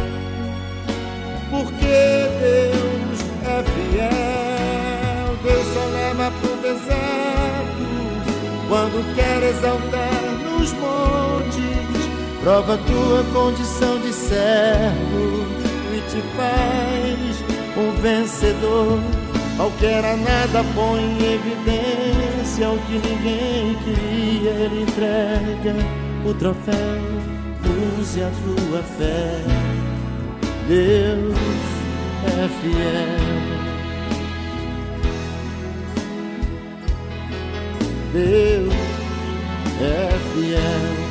porque 1.50 2.28
Deus 2.38 3.20
é 3.46 3.64
fiel. 3.64 5.36
Deus 5.42 5.66
só 5.72 5.84
leva 5.86 6.30
pro 6.40 6.56
deserto 6.56 7.84
quando 8.68 9.14
quer 9.14 9.42
exaltar 9.42 10.22
nos 10.44 10.72
montes. 10.74 11.43
Prova 12.44 12.76
tua 12.76 13.24
condição 13.32 13.98
de 14.00 14.12
servo 14.12 15.46
e 15.94 16.00
te 16.10 16.20
faz 16.36 17.42
um 17.74 17.90
vencedor. 18.02 19.00
Ao 19.58 19.70
que 19.70 19.86
era 19.86 20.14
nada 20.14 20.62
põe 20.74 21.00
em 21.00 21.36
evidência 21.36 22.68
o 22.68 22.78
que 22.80 22.98
ninguém 22.98 23.74
queria, 23.82 24.50
ele 24.50 24.82
entrega 24.82 25.74
o 26.26 26.34
troféu. 26.34 26.74
Use 27.98 28.22
a 28.22 28.30
tua 28.44 28.82
fé, 28.82 29.40
Deus 30.68 31.38
é 32.26 32.48
fiel. 32.60 33.44
Deus 38.12 38.74
é 39.80 40.10
fiel. 40.34 41.03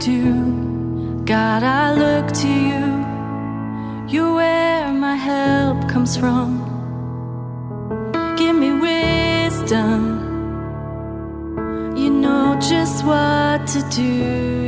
Do. 0.00 1.22
God, 1.24 1.62
I 1.62 1.94
look 1.94 2.32
to 2.42 2.48
you. 2.48 2.86
You're 4.08 4.34
where 4.34 4.92
my 4.92 5.14
help 5.14 5.88
comes 5.88 6.16
from. 6.16 6.48
Give 8.36 8.56
me 8.56 8.72
wisdom. 8.72 10.18
You 11.96 12.10
know 12.10 12.58
just 12.58 13.04
what 13.04 13.66
to 13.68 13.80
do, 13.90 14.59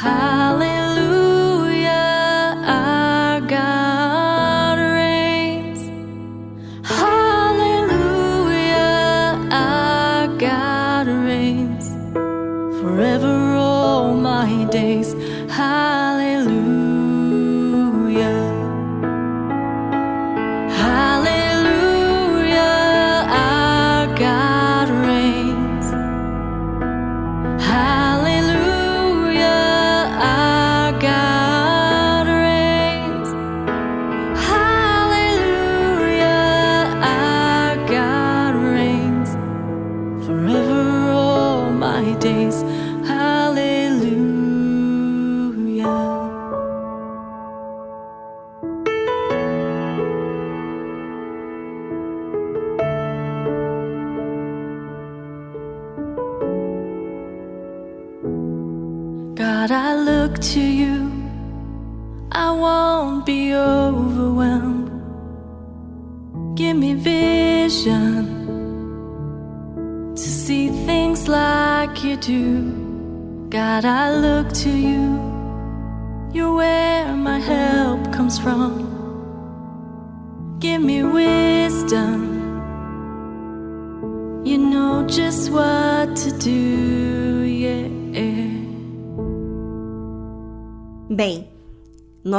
high. 0.00 0.39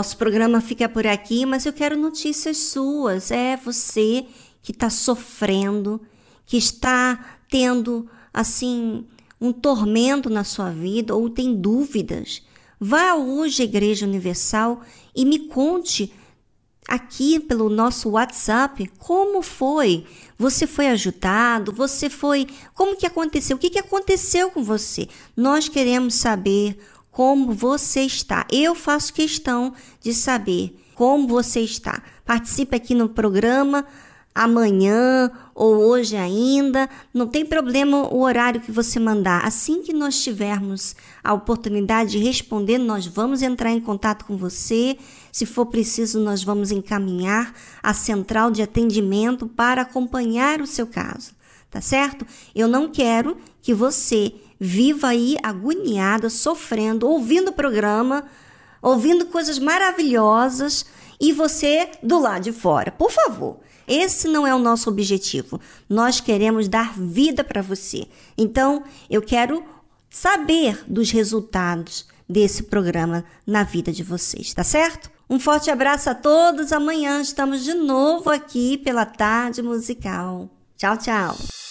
Nosso 0.01 0.17
programa 0.17 0.59
fica 0.59 0.89
por 0.89 1.05
aqui, 1.05 1.45
mas 1.45 1.63
eu 1.63 1.71
quero 1.71 1.95
notícias 1.95 2.57
suas. 2.57 3.29
É 3.29 3.55
você 3.55 4.25
que 4.63 4.71
está 4.71 4.89
sofrendo, 4.89 6.01
que 6.43 6.57
está 6.57 7.37
tendo 7.47 8.09
assim 8.33 9.05
um 9.39 9.53
tormento 9.53 10.27
na 10.27 10.43
sua 10.43 10.71
vida 10.71 11.15
ou 11.15 11.29
tem 11.29 11.55
dúvidas. 11.55 12.41
Vá 12.79 13.13
hoje 13.13 13.61
à 13.61 13.65
Igreja 13.65 14.07
Universal 14.07 14.81
e 15.15 15.23
me 15.23 15.37
conte 15.37 16.11
aqui 16.87 17.39
pelo 17.39 17.69
nosso 17.69 18.09
WhatsApp 18.09 18.91
como 18.97 19.43
foi. 19.43 20.07
Você 20.35 20.65
foi 20.65 20.87
ajudado? 20.87 21.71
Você 21.73 22.09
foi. 22.09 22.47
Como 22.73 22.97
que 22.97 23.05
aconteceu? 23.05 23.55
O 23.55 23.59
que, 23.59 23.69
que 23.69 23.77
aconteceu 23.77 24.49
com 24.49 24.63
você? 24.63 25.07
Nós 25.37 25.69
queremos 25.69 26.15
saber 26.15 26.79
como 27.11 27.53
você 27.53 28.01
está. 28.01 28.45
Eu 28.51 28.73
faço 28.73 29.13
questão 29.13 29.73
de 30.01 30.13
saber 30.13 30.75
como 30.95 31.27
você 31.27 31.59
está. 31.59 32.01
Participe 32.25 32.75
aqui 32.75 32.95
no 32.95 33.09
programa 33.09 33.85
amanhã 34.33 35.29
ou 35.53 35.75
hoje 35.75 36.15
ainda, 36.15 36.89
não 37.13 37.27
tem 37.27 37.45
problema 37.45 38.07
o 38.13 38.21
horário 38.21 38.61
que 38.61 38.71
você 38.71 38.99
mandar. 38.99 39.45
Assim 39.45 39.83
que 39.83 39.93
nós 39.93 40.23
tivermos 40.23 40.95
a 41.23 41.33
oportunidade 41.33 42.11
de 42.11 42.17
responder, 42.17 42.77
nós 42.77 43.05
vamos 43.05 43.41
entrar 43.41 43.71
em 43.71 43.81
contato 43.81 44.25
com 44.25 44.37
você. 44.37 44.97
Se 45.31 45.45
for 45.45 45.65
preciso, 45.65 46.19
nós 46.19 46.43
vamos 46.43 46.71
encaminhar 46.71 47.53
a 47.83 47.93
central 47.93 48.49
de 48.49 48.61
atendimento 48.61 49.47
para 49.47 49.81
acompanhar 49.81 50.61
o 50.61 50.67
seu 50.67 50.87
caso, 50.87 51.31
tá 51.69 51.81
certo? 51.81 52.25
Eu 52.55 52.67
não 52.67 52.89
quero 52.89 53.37
que 53.61 53.73
você 53.73 54.33
viva 54.63 55.07
aí 55.07 55.37
agoniada, 55.41 56.29
sofrendo, 56.29 57.09
ouvindo 57.09 57.47
o 57.47 57.53
programa, 57.53 58.25
ouvindo 58.79 59.25
coisas 59.25 59.57
maravilhosas 59.57 60.85
e 61.19 61.33
você 61.33 61.89
do 62.03 62.19
lado 62.19 62.43
de 62.43 62.51
fora. 62.51 62.91
Por 62.91 63.11
favor, 63.11 63.57
esse 63.87 64.27
não 64.27 64.45
é 64.45 64.53
o 64.53 64.59
nosso 64.59 64.87
objetivo. 64.87 65.59
Nós 65.89 66.19
queremos 66.19 66.67
dar 66.67 66.93
vida 66.93 67.43
para 67.43 67.63
você. 67.63 68.07
Então, 68.37 68.83
eu 69.09 69.23
quero 69.23 69.63
saber 70.11 70.83
dos 70.87 71.09
resultados 71.09 72.05
desse 72.29 72.63
programa 72.63 73.25
na 73.47 73.63
vida 73.63 73.91
de 73.91 74.03
vocês, 74.03 74.53
tá 74.53 74.63
certo? 74.63 75.09
Um 75.27 75.39
forte 75.39 75.71
abraço 75.71 76.07
a 76.07 76.13
todos. 76.13 76.71
Amanhã 76.71 77.19
estamos 77.19 77.63
de 77.63 77.73
novo 77.73 78.29
aqui 78.29 78.77
pela 78.77 79.05
tarde 79.05 79.63
musical. 79.63 80.47
Tchau, 80.77 80.97
tchau. 80.97 81.70